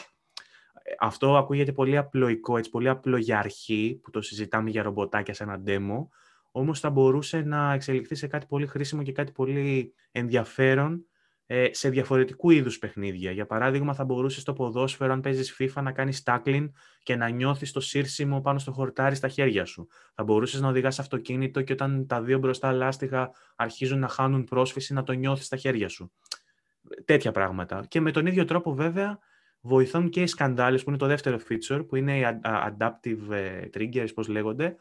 Ε, 0.82 0.94
αυτό 0.98 1.36
ακούγεται 1.36 1.72
πολύ 1.72 1.96
απλοϊκό, 1.96 2.56
έτσι, 2.56 2.70
πολύ 2.70 2.88
απλό 2.88 3.16
για 3.16 3.38
αρχή, 3.38 4.00
που 4.02 4.10
το 4.10 4.20
συζητάμε 4.20 4.70
για 4.70 4.82
ρομποτάκια 4.82 5.34
σε 5.34 5.42
ένα 5.42 5.62
demo, 5.66 6.06
όμως 6.50 6.80
θα 6.80 6.90
μπορούσε 6.90 7.40
να 7.40 7.72
εξελιχθεί 7.72 8.14
σε 8.14 8.26
κάτι 8.26 8.46
πολύ 8.46 8.66
χρήσιμο 8.66 9.02
και 9.02 9.12
κάτι 9.12 9.32
πολύ 9.32 9.94
ενδιαφέρον 10.12 11.06
ε, 11.50 11.68
σε 11.70 11.88
διαφορετικού 11.88 12.50
είδους 12.50 12.78
παιχνίδια. 12.78 13.30
Για 13.30 13.46
παράδειγμα, 13.46 13.94
θα 13.94 14.04
μπορούσες 14.04 14.42
στο 14.42 14.52
ποδόσφαιρο, 14.52 15.12
αν 15.12 15.20
παίζεις 15.20 15.56
FIFA, 15.58 15.82
να 15.82 15.92
κάνεις 15.92 16.22
tackling 16.24 16.70
και 17.02 17.16
να 17.16 17.28
νιώθεις 17.28 17.72
το 17.72 17.80
σύρσιμο 17.80 18.40
πάνω 18.40 18.58
στο 18.58 18.72
χορτάρι 18.72 19.14
στα 19.14 19.28
χέρια 19.28 19.64
σου. 19.64 19.88
Θα 20.14 20.24
μπορούσες 20.24 20.60
να 20.60 20.68
οδηγάς 20.68 20.98
αυτοκίνητο 20.98 21.62
και 21.62 21.72
όταν 21.72 22.06
τα 22.06 22.22
δύο 22.22 22.38
μπροστά 22.38 22.72
λάστιχα 22.72 23.30
αρχίζουν 23.56 23.98
να 23.98 24.08
χάνουν 24.08 24.44
πρόσφυση, 24.44 24.92
να 24.92 25.02
το 25.02 25.12
νιώθεις 25.12 25.46
στα 25.46 25.56
χέρια 25.56 25.88
σου. 25.88 26.12
Τέτοια 27.04 27.32
πράγματα. 27.32 27.84
Και 27.88 28.00
με 28.00 28.10
τον 28.10 28.26
ίδιο 28.26 28.44
τρόπο, 28.44 28.74
βέβαια, 28.74 29.18
βοηθούν 29.60 30.08
και 30.08 30.22
οι 30.22 30.26
σκανδάλες, 30.26 30.82
που 30.82 30.88
είναι 30.88 30.98
το 30.98 31.06
δεύτερο 31.06 31.38
feature, 31.48 31.86
που 31.88 31.96
είναι 31.96 32.18
οι 32.18 32.40
adaptive 32.42 33.30
ε, 33.30 33.68
triggers, 33.74 34.08
πώς 34.14 34.28
λέγονται, 34.28 34.76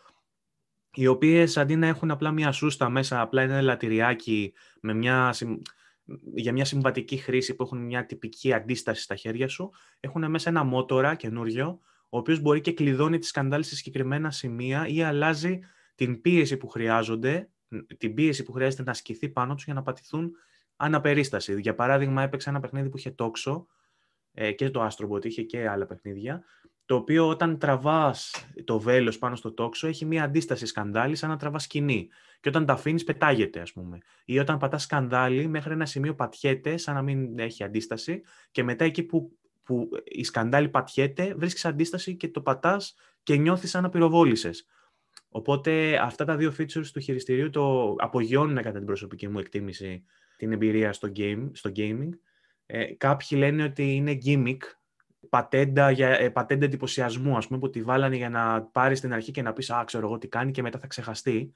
οι 0.97 1.07
οποίες 1.07 1.57
αντί 1.57 1.75
να 1.75 1.87
έχουν 1.87 2.11
απλά 2.11 2.31
μια 2.31 2.51
σούστα 2.51 2.89
μέσα, 2.89 3.21
απλά 3.21 3.41
ένα 3.41 3.55
ελαττηριάκι 3.55 4.53
με 4.81 4.93
μια, 4.93 5.33
για 6.35 6.51
μια 6.51 6.65
συμβατική 6.65 7.17
χρήση 7.17 7.55
που 7.55 7.63
έχουν 7.63 7.85
μια 7.85 8.05
τυπική 8.05 8.53
αντίσταση 8.53 9.01
στα 9.01 9.15
χέρια 9.15 9.47
σου, 9.47 9.71
έχουν 9.99 10.29
μέσα 10.29 10.49
ένα 10.49 10.63
μότορα 10.63 11.15
καινούριο, 11.15 11.79
ο 12.09 12.17
οποίος 12.17 12.39
μπορεί 12.39 12.61
και 12.61 12.73
κλειδώνει 12.73 13.17
τις 13.17 13.27
σκανδάλες 13.27 13.67
σε 13.67 13.75
συγκεκριμένα 13.75 14.31
σημεία 14.31 14.87
ή 14.87 15.03
αλλάζει 15.03 15.59
την 15.95 16.21
πίεση 16.21 16.57
που 16.57 16.67
χρειάζονται, 16.67 17.49
την 17.97 18.13
πίεση 18.13 18.43
που 18.43 18.51
χρειάζεται 18.51 18.83
να 18.83 18.91
ασκηθεί 18.91 19.29
πάνω 19.29 19.55
τους 19.55 19.63
για 19.63 19.73
να 19.73 19.81
πατηθούν 19.81 20.31
αναπερίσταση. 20.75 21.59
Για 21.61 21.75
παράδειγμα, 21.75 22.23
έπαιξε 22.23 22.49
ένα 22.49 22.59
παιχνίδι 22.59 22.89
που 22.89 22.97
είχε 22.97 23.11
τόξο 23.11 23.67
ε, 24.33 24.51
και 24.51 24.69
το 24.69 24.87
Astrobot 24.87 25.25
είχε 25.25 25.41
και 25.41 25.67
άλλα 25.67 25.85
παιχνίδια, 25.85 26.43
το 26.87 26.95
οποίο 26.95 27.27
όταν 27.27 27.57
τραβάς 27.57 28.47
το 28.63 28.79
βέλος 28.79 29.17
πάνω 29.17 29.35
στο 29.35 29.53
τόξο 29.53 29.87
έχει 29.87 30.05
μια 30.05 30.23
αντίσταση 30.23 30.65
σκανδάλι 30.65 31.15
σαν 31.15 31.29
να 31.29 31.37
τραβάς 31.37 31.63
σκηνή. 31.63 32.07
Και 32.39 32.49
όταν 32.49 32.65
τα 32.65 32.73
αφήνεις, 32.73 33.03
πετάγεται, 33.03 33.59
ας 33.59 33.73
πούμε. 33.73 33.97
Ή 34.25 34.39
όταν 34.39 34.57
πατάς 34.57 34.83
σκανδάλι, 34.83 35.47
μέχρι 35.47 35.73
ένα 35.73 35.85
σημείο 35.85 36.15
πατιέται, 36.15 36.77
σαν 36.77 36.95
να 36.95 37.01
μην 37.01 37.39
έχει 37.39 37.63
αντίσταση, 37.63 38.21
και 38.51 38.63
μετά 38.63 38.85
εκεί 38.85 39.03
που, 39.03 39.37
που 39.63 39.89
η 40.03 40.23
σκανδάλι 40.23 40.69
πατιέται, 40.69 41.33
βρίσκεις 41.37 41.65
αντίσταση 41.65 42.15
και 42.15 42.29
το 42.29 42.41
πατάς 42.41 42.95
και 43.23 43.35
νιώθεις 43.35 43.69
σαν 43.69 43.83
να 43.83 43.89
πυροβόλησες. 43.89 44.65
Οπότε 45.29 45.97
αυτά 45.97 46.25
τα 46.25 46.35
δύο 46.35 46.53
features 46.59 46.87
του 46.93 46.99
χειριστηρίου 46.99 47.49
το 47.49 47.95
απογειώνουν 47.97 48.55
κατά 48.55 48.77
την 48.77 48.85
προσωπική 48.85 49.27
μου 49.27 49.39
εκτίμηση 49.39 50.03
την 50.37 50.51
εμπειρία 50.51 50.93
στο, 50.93 51.11
game, 51.15 51.49
στο 51.51 51.71
gaming. 51.75 52.09
Ε, 52.65 52.85
κάποιοι 52.85 53.37
λένε 53.41 53.63
ότι 53.63 53.95
είναι 53.95 54.17
gimmick, 54.25 54.57
πατέντα, 55.29 55.91
για, 55.91 56.09
ε, 56.09 56.29
πατέντα 56.29 56.65
εντυπωσιασμού, 56.65 57.37
ας 57.37 57.47
πούμε, 57.47 57.59
που 57.59 57.69
τη 57.69 57.81
βάλανε 57.81 58.15
για 58.15 58.29
να 58.29 58.61
πάρεις 58.61 58.99
την 58.99 59.13
αρχή 59.13 59.31
και 59.31 59.41
να 59.41 59.53
πεις 59.53 59.69
«Α, 59.69 59.83
ξέρω 59.85 60.07
εγώ 60.07 60.17
τι 60.17 60.27
κάνει» 60.27 60.51
και 60.51 60.61
μετά 60.61 60.79
θα 60.79 60.87
ξεχαστεί. 60.87 61.51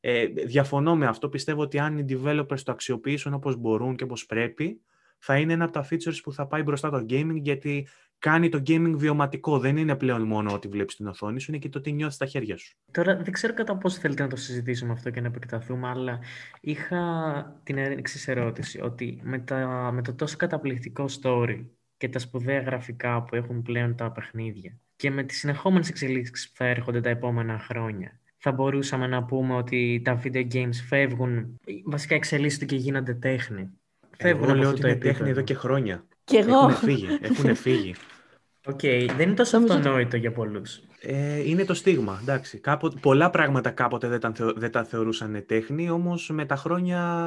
Ε, 0.00 0.26
διαφωνώ 0.26 0.96
με 0.96 1.06
αυτό. 1.06 1.28
Πιστεύω 1.28 1.62
ότι 1.62 1.78
αν 1.78 1.98
οι 1.98 2.04
developers 2.08 2.60
το 2.64 2.72
αξιοποιήσουν 2.72 3.34
όπως 3.34 3.56
μπορούν 3.56 3.96
και 3.96 4.04
όπως 4.04 4.26
πρέπει, 4.26 4.80
θα 5.18 5.38
είναι 5.38 5.52
ένα 5.52 5.64
από 5.64 5.72
τα 5.72 5.86
features 5.90 6.20
που 6.22 6.32
θα 6.32 6.46
πάει 6.46 6.62
μπροστά 6.62 6.90
το 6.90 7.06
gaming, 7.08 7.40
γιατί 7.42 7.88
κάνει 8.18 8.48
το 8.48 8.62
gaming 8.66 8.92
βιωματικό. 8.96 9.58
Δεν 9.58 9.76
είναι 9.76 9.96
πλέον 9.96 10.22
μόνο 10.22 10.52
ότι 10.52 10.68
βλέπεις 10.68 10.96
την 10.96 11.06
οθόνη 11.06 11.40
σου, 11.40 11.50
είναι 11.50 11.60
και 11.60 11.68
το 11.68 11.80
τι 11.80 11.92
νιώθεις 11.92 12.14
στα 12.14 12.26
χέρια 12.26 12.56
σου. 12.56 12.76
Τώρα 12.90 13.16
δεν 13.16 13.32
ξέρω 13.32 13.54
κατά 13.54 13.76
πόσο 13.76 14.00
θέλετε 14.00 14.22
να 14.22 14.28
το 14.28 14.36
συζητήσουμε 14.36 14.92
αυτό 14.92 15.10
και 15.10 15.20
να 15.20 15.26
επεκταθούμε, 15.26 15.88
αλλά 15.88 16.18
είχα 16.60 17.60
την 17.62 17.78
εξής 17.78 18.28
ερώτηση. 18.28 18.80
Ότι 18.80 19.20
με, 19.22 19.38
τα, 19.38 19.90
με 19.92 20.02
το 20.02 20.14
τόσο 20.14 20.36
καταπληκτικό 20.36 21.04
story 21.22 21.64
και 22.00 22.08
τα 22.08 22.18
σπουδαία 22.18 22.60
γραφικά 22.60 23.22
που 23.22 23.36
έχουν 23.36 23.62
πλέον 23.62 23.96
τα 23.96 24.10
παιχνίδια 24.10 24.78
και 24.96 25.10
με 25.10 25.22
τις 25.22 25.38
συνεχόμενες 25.38 25.88
εξελίξεις 25.88 26.48
που 26.48 26.56
θα 26.56 26.64
έρχονται 26.64 27.00
τα 27.00 27.08
επόμενα 27.08 27.58
χρόνια, 27.58 28.20
θα 28.38 28.52
μπορούσαμε 28.52 29.06
να 29.06 29.24
πούμε 29.24 29.54
ότι 29.54 30.02
τα 30.04 30.20
video 30.24 30.52
games 30.52 30.74
φεύγουν, 30.88 31.60
βασικά 31.84 32.14
εξελίσσονται 32.14 32.64
και 32.64 32.76
γίνονται 32.76 33.14
τέχνη. 33.14 33.70
Φεύγουν 34.16 34.48
Εγώ 34.48 34.58
λέω 34.58 34.68
ότι 34.68 34.80
είναι 34.80 34.96
τέχνη 34.96 35.30
εδώ 35.30 35.40
και 35.40 35.54
χρόνια. 35.54 36.04
Και 36.24 36.36
εγώ. 36.36 36.58
Έχουν 36.58 36.72
φύγει. 36.72 37.18
Έχουν 37.20 37.54
φύγει. 37.54 37.94
OK, 38.66 38.78
okay. 38.82 39.06
δεν 39.16 39.26
είναι 39.26 39.36
τόσο 39.36 39.56
αυτονόητο 39.56 40.16
για 40.16 40.32
πολλούς. 40.32 40.80
Ε, 41.00 41.48
είναι 41.48 41.64
το 41.64 41.74
στίγμα, 41.74 42.18
εντάξει. 42.22 42.58
Κάποτε, 42.58 42.98
πολλά 43.00 43.30
πράγματα 43.30 43.70
κάποτε 43.70 44.08
δεν 44.08 44.20
τα, 44.20 44.32
δεν 44.56 44.70
τα 44.70 44.84
θεωρούσαν 44.84 45.44
τέχνη, 45.46 45.90
όμως 45.90 46.30
με 46.30 46.44
τα 46.44 46.56
χρόνια 46.56 47.20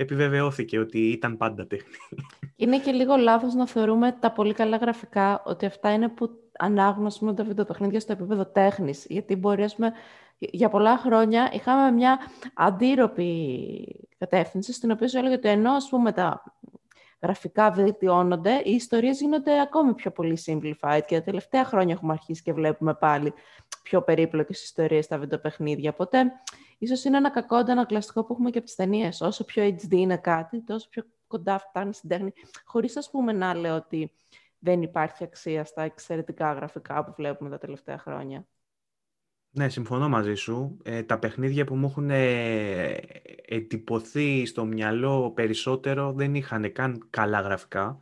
επιβεβαιώθηκε 0.00 0.78
ότι 0.78 0.98
ήταν 0.98 1.36
πάντα 1.36 1.66
τέχνη. 1.66 1.94
Είναι 2.56 2.78
και 2.78 2.90
λίγο 2.90 3.16
λάθος 3.16 3.54
να 3.54 3.66
θεωρούμε 3.66 4.16
τα 4.20 4.32
πολύ 4.32 4.54
καλά 4.54 4.76
γραφικά 4.76 5.42
ότι 5.44 5.66
αυτά 5.66 5.92
είναι 5.92 6.08
που 6.08 6.30
ανάγουνε 6.58 7.34
τα 7.34 7.44
βιντεοπαιχνίδια 7.44 8.00
στο 8.00 8.12
επίπεδο 8.12 8.46
τέχνης. 8.46 9.06
Γιατί 9.08 9.36
μπορεί, 9.36 9.66
πούμε, 9.76 9.92
για 10.38 10.68
πολλά 10.68 10.98
χρόνια 10.98 11.50
είχαμε 11.52 11.90
μια 11.90 12.18
αντίρροπη 12.54 14.06
κατεύθυνση 14.18 14.72
στην 14.72 14.90
οποία 14.90 15.08
σου 15.08 15.18
έλεγε 15.18 15.34
ότι 15.34 15.48
ενώ 15.48 15.72
ας 15.72 15.88
πούμε 15.88 16.12
τα 16.12 16.42
γραφικά 17.22 17.70
βελτιώνονται, 17.70 18.60
οι 18.64 18.70
ιστορίες 18.70 19.20
γίνονται 19.20 19.60
ακόμη 19.60 19.94
πιο 19.94 20.10
πολύ 20.10 20.38
simplified 20.46 21.00
και 21.06 21.16
τα 21.16 21.22
τελευταία 21.22 21.64
χρόνια 21.64 21.94
έχουμε 21.94 22.12
αρχίσει 22.12 22.42
και 22.42 22.52
βλέπουμε 22.52 22.94
πάλι 22.94 23.32
πιο 23.82 24.02
περίπλοκες 24.02 24.62
ιστορίες 24.62 25.04
στα 25.04 25.18
βιντεοπαιχνίδια. 25.18 25.90
Οπότε, 25.90 26.18
ίσως 26.80 27.04
είναι 27.04 27.16
ένα 27.16 27.30
κακό 27.30 27.56
αντανακλαστικό 27.56 28.24
που 28.24 28.32
έχουμε 28.32 28.50
και 28.50 28.58
από 28.58 28.66
τις 28.66 28.76
ταινίες. 28.76 29.20
Όσο 29.20 29.44
πιο 29.44 29.64
HD 29.64 29.90
είναι 29.90 30.16
κάτι, 30.16 30.62
τόσο 30.62 30.88
πιο 30.88 31.04
κοντά 31.26 31.58
φτάνει 31.58 31.94
στην 31.94 32.08
τέχνη, 32.08 32.32
χωρίς 32.64 32.96
ας 32.96 33.10
πούμε 33.10 33.32
να 33.32 33.54
λέω 33.54 33.76
ότι 33.76 34.12
δεν 34.58 34.82
υπάρχει 34.82 35.24
αξία 35.24 35.64
στα 35.64 35.82
εξαιρετικά 35.82 36.52
γραφικά 36.52 37.04
που 37.04 37.14
βλέπουμε 37.16 37.50
τα 37.50 37.58
τελευταία 37.58 37.98
χρόνια. 37.98 38.46
Ναι, 39.52 39.68
συμφωνώ 39.68 40.08
μαζί 40.08 40.34
σου. 40.34 40.76
Ε, 40.82 41.02
τα 41.02 41.18
παιχνίδια 41.18 41.64
που 41.64 41.74
μου 41.74 41.86
έχουν 41.86 42.10
ε, 42.10 42.96
εντυπωθεί 43.46 44.46
στο 44.46 44.64
μυαλό 44.64 45.32
περισσότερο 45.32 46.12
δεν 46.12 46.34
είχαν 46.34 46.72
καν 46.72 47.06
καλά 47.10 47.40
γραφικά. 47.40 47.98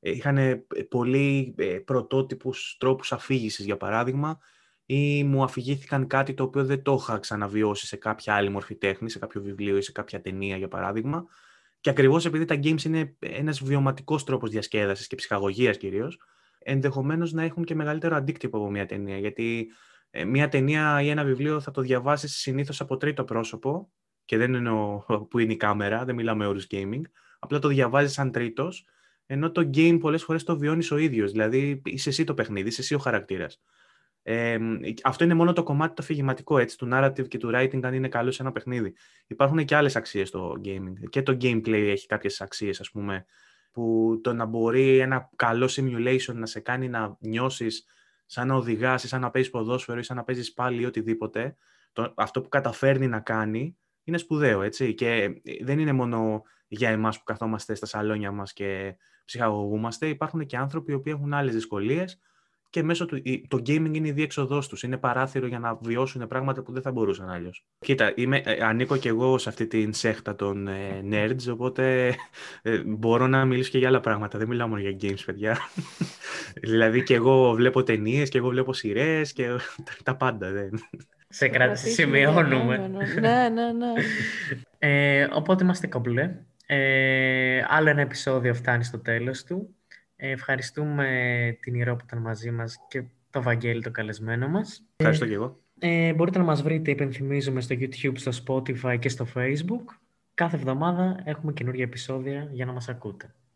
Ε, 0.00 0.10
είχαν 0.10 0.66
πολύ 0.88 1.54
ε, 1.58 1.64
πρωτότυπους 1.64 2.76
τρόπους 2.78 3.12
αφήγησης, 3.12 3.64
για 3.64 3.76
παράδειγμα, 3.76 4.38
ή 4.90 5.24
μου 5.24 5.42
αφηγήθηκαν 5.42 6.06
κάτι 6.06 6.34
το 6.34 6.42
οποίο 6.42 6.64
δεν 6.64 6.82
το 6.82 6.96
είχα 7.00 7.18
ξαναβιώσει 7.18 7.86
σε 7.86 7.96
κάποια 7.96 8.34
άλλη 8.34 8.48
μορφή 8.48 8.74
τέχνης, 8.74 9.12
σε 9.12 9.18
κάποιο 9.18 9.42
βιβλίο 9.42 9.76
ή 9.76 9.80
σε 9.82 9.92
κάποια 9.92 10.20
ταινία, 10.20 10.56
για 10.56 10.68
παράδειγμα. 10.68 11.26
Και 11.80 11.90
ακριβώς 11.90 12.24
επειδή 12.24 12.44
τα 12.44 12.54
games 12.62 12.82
είναι 12.82 13.16
ένας 13.18 13.62
βιωματικός 13.62 14.24
τρόπος 14.24 14.50
διασκέδασης 14.50 15.06
και 15.06 15.16
ψυχαγωγίας 15.16 15.76
κυρίως, 15.76 16.18
ενδεχομένως 16.58 17.32
να 17.32 17.42
έχουν 17.42 17.64
και 17.64 17.74
μεγαλύτερο 17.74 18.16
αντίκτυπο 18.16 18.56
από 18.56 18.70
μια 18.70 18.86
ταινία, 18.86 19.18
γιατί 19.18 19.68
ε, 20.10 20.24
μια 20.24 20.48
ταινία 20.48 21.02
ή 21.02 21.08
ένα 21.08 21.24
βιβλίο 21.24 21.60
θα 21.60 21.70
το 21.70 21.80
διαβάσεις 21.80 22.36
συνήθως 22.36 22.80
από 22.80 22.96
τρίτο 22.96 23.24
πρόσωπο 23.24 23.92
και 24.24 24.36
δεν 24.36 24.54
εννοώ 24.54 25.02
που 25.30 25.38
είναι 25.38 25.52
η 25.52 25.56
κάμερα, 25.56 26.04
δεν 26.04 26.14
μιλάμε 26.14 26.46
όρους 26.46 26.66
gaming, 26.70 27.02
απλά 27.38 27.58
το 27.58 27.68
διαβάζεις 27.68 28.12
σαν 28.12 28.32
τρίτος, 28.32 28.86
ενώ 29.26 29.50
το 29.50 29.70
game 29.74 29.98
πολλές 30.00 30.22
φορές 30.22 30.44
το 30.44 30.58
βιώνεις 30.58 30.90
ο 30.90 30.96
ίδιος, 30.96 31.32
δηλαδή 31.32 31.82
είσαι 31.84 32.08
εσύ 32.08 32.24
το 32.24 32.34
παιχνίδι, 32.34 32.68
είσαι 32.68 32.80
εσύ 32.80 32.94
ο 32.94 32.98
χαρακτήρας. 32.98 33.60
Ε, 34.22 34.58
αυτό 35.02 35.24
είναι 35.24 35.34
μόνο 35.34 35.52
το 35.52 35.62
κομμάτι 35.62 35.94
το 35.94 36.02
αφηγηματικό, 36.02 36.58
έτσι, 36.58 36.78
του 36.78 36.88
narrative 36.92 37.28
και 37.28 37.38
του 37.38 37.50
writing, 37.54 37.80
αν 37.82 37.94
είναι 37.94 38.08
καλό 38.08 38.30
σε 38.30 38.42
ένα 38.42 38.52
παιχνίδι. 38.52 38.94
Υπάρχουν 39.26 39.64
και 39.64 39.76
άλλες 39.76 39.96
αξίες 39.96 40.28
στο 40.28 40.60
gaming. 40.64 41.08
Και 41.10 41.22
το 41.22 41.36
gameplay 41.40 41.72
έχει 41.72 42.06
κάποιες 42.06 42.40
αξίες, 42.40 42.80
ας 42.80 42.90
πούμε, 42.90 43.24
που 43.72 44.18
το 44.22 44.32
να 44.32 44.44
μπορεί 44.44 44.98
ένα 44.98 45.30
καλό 45.36 45.70
simulation 45.70 46.34
να 46.34 46.46
σε 46.46 46.60
κάνει 46.60 46.88
να 46.88 47.16
νιώσεις 47.20 47.84
σαν 48.26 48.46
να 48.46 48.54
οδηγάς 48.54 49.04
ή 49.04 49.08
σαν 49.08 49.20
να 49.20 49.30
παίζεις 49.30 49.50
ποδόσφαιρο 49.50 49.98
ή 49.98 50.02
σαν 50.02 50.16
να 50.16 50.24
παίζεις 50.24 50.52
πάλι 50.52 50.82
ή 50.82 50.84
οτιδήποτε, 50.84 51.56
το, 51.92 52.12
αυτό 52.16 52.40
που 52.40 52.48
καταφέρνει 52.48 53.06
να 53.06 53.20
κάνει 53.20 53.76
είναι 54.04 54.18
σπουδαίο, 54.18 54.62
έτσι. 54.62 54.94
Και 54.94 55.10
ε, 55.42 55.64
δεν 55.64 55.78
είναι 55.78 55.92
μόνο 55.92 56.42
για 56.68 56.90
εμάς 56.90 57.18
που 57.18 57.24
καθόμαστε 57.24 57.74
στα 57.74 57.86
σαλόνια 57.86 58.32
μας 58.32 58.52
και 58.52 58.96
ψυχαγωγούμαστε. 59.24 60.08
Υπάρχουν 60.08 60.46
και 60.46 60.56
άνθρωποι 60.56 60.92
οι 60.92 60.94
οποίοι 60.94 61.12
έχουν 61.16 61.34
άλλες 61.34 61.54
δυσκολίες 61.54 62.20
και 62.70 62.82
μέσω 62.82 63.06
του, 63.06 63.22
το 63.48 63.56
gaming 63.56 63.90
είναι 63.92 64.08
η 64.08 64.12
διέξοδός 64.12 64.68
τους. 64.68 64.82
Είναι 64.82 64.96
παράθυρο 64.96 65.46
για 65.46 65.58
να 65.58 65.78
βιώσουν 65.82 66.26
πράγματα 66.26 66.62
που 66.62 66.72
δεν 66.72 66.82
θα 66.82 66.92
μπορούσαν 66.92 67.30
αλλιώς. 67.30 67.64
Κοίτα, 67.78 68.12
είμαι, 68.16 68.42
ε, 68.44 68.64
ανήκω 68.64 68.96
και 68.96 69.08
εγώ 69.08 69.38
σε 69.38 69.48
αυτή 69.48 69.66
την 69.66 69.92
σέχτα 69.92 70.34
των 70.34 70.68
ε, 70.68 71.02
nerds, 71.10 71.52
οπότε 71.52 72.14
ε, 72.62 72.82
μπορώ 72.84 73.26
να 73.26 73.44
μιλήσω 73.44 73.70
και 73.70 73.78
για 73.78 73.88
άλλα 73.88 74.00
πράγματα. 74.00 74.38
Δεν 74.38 74.48
μιλάω 74.48 74.68
μόνο 74.68 74.80
για 74.80 74.96
games, 75.00 75.22
παιδιά. 75.26 75.58
δηλαδή 76.68 77.02
και 77.02 77.14
εγώ 77.14 77.52
βλέπω 77.52 77.82
ταινίες 77.82 78.28
και 78.28 78.38
εγώ 78.38 78.48
βλέπω 78.48 78.72
σειρές 78.72 79.32
και 79.32 79.48
τα 80.04 80.16
πάντα. 80.16 80.50
Δεν. 80.50 80.70
Σε 81.28 81.48
κράτηση 81.48 81.90
σημειώνουμε. 81.90 82.88
Ναι, 83.20 83.48
ναι, 83.48 83.72
ναι. 83.72 83.92
ε, 84.78 85.28
οπότε 85.32 85.64
είμαστε 85.64 85.86
κομπλέ. 85.86 86.34
Ε, 86.66 87.64
άλλο 87.68 87.88
ένα 87.88 88.00
επεισόδιο 88.00 88.54
φτάνει 88.54 88.84
στο 88.84 88.98
τέλος 88.98 89.44
του. 89.44 89.77
Ε, 90.20 90.30
ευχαριστούμε 90.30 91.06
την 91.60 91.74
Ηρώ 91.74 91.96
που 91.96 92.04
ήταν 92.06 92.18
μαζί 92.18 92.50
μας 92.50 92.78
και 92.88 93.02
το 93.30 93.42
Βαγγέλη 93.42 93.82
το 93.82 93.90
καλεσμένο 93.90 94.48
μας. 94.48 94.84
Ευχαριστώ 94.96 95.26
και 95.26 95.34
εγώ. 95.34 95.60
Ε, 95.78 96.12
μπορείτε 96.12 96.38
να 96.38 96.44
μας 96.44 96.62
βρείτε, 96.62 96.90
υπενθυμίζουμε, 96.90 97.60
στο 97.60 97.76
YouTube, 97.78 98.12
στο 98.14 98.32
Spotify 98.44 98.98
και 98.98 99.08
στο 99.08 99.26
Facebook. 99.34 99.84
Κάθε 100.34 100.56
εβδομάδα 100.56 101.22
έχουμε 101.24 101.52
καινούργια 101.52 101.84
επεισόδια 101.84 102.48
για 102.52 102.66
να 102.66 102.72
μας 102.72 102.88
ακούτε. 102.88 103.34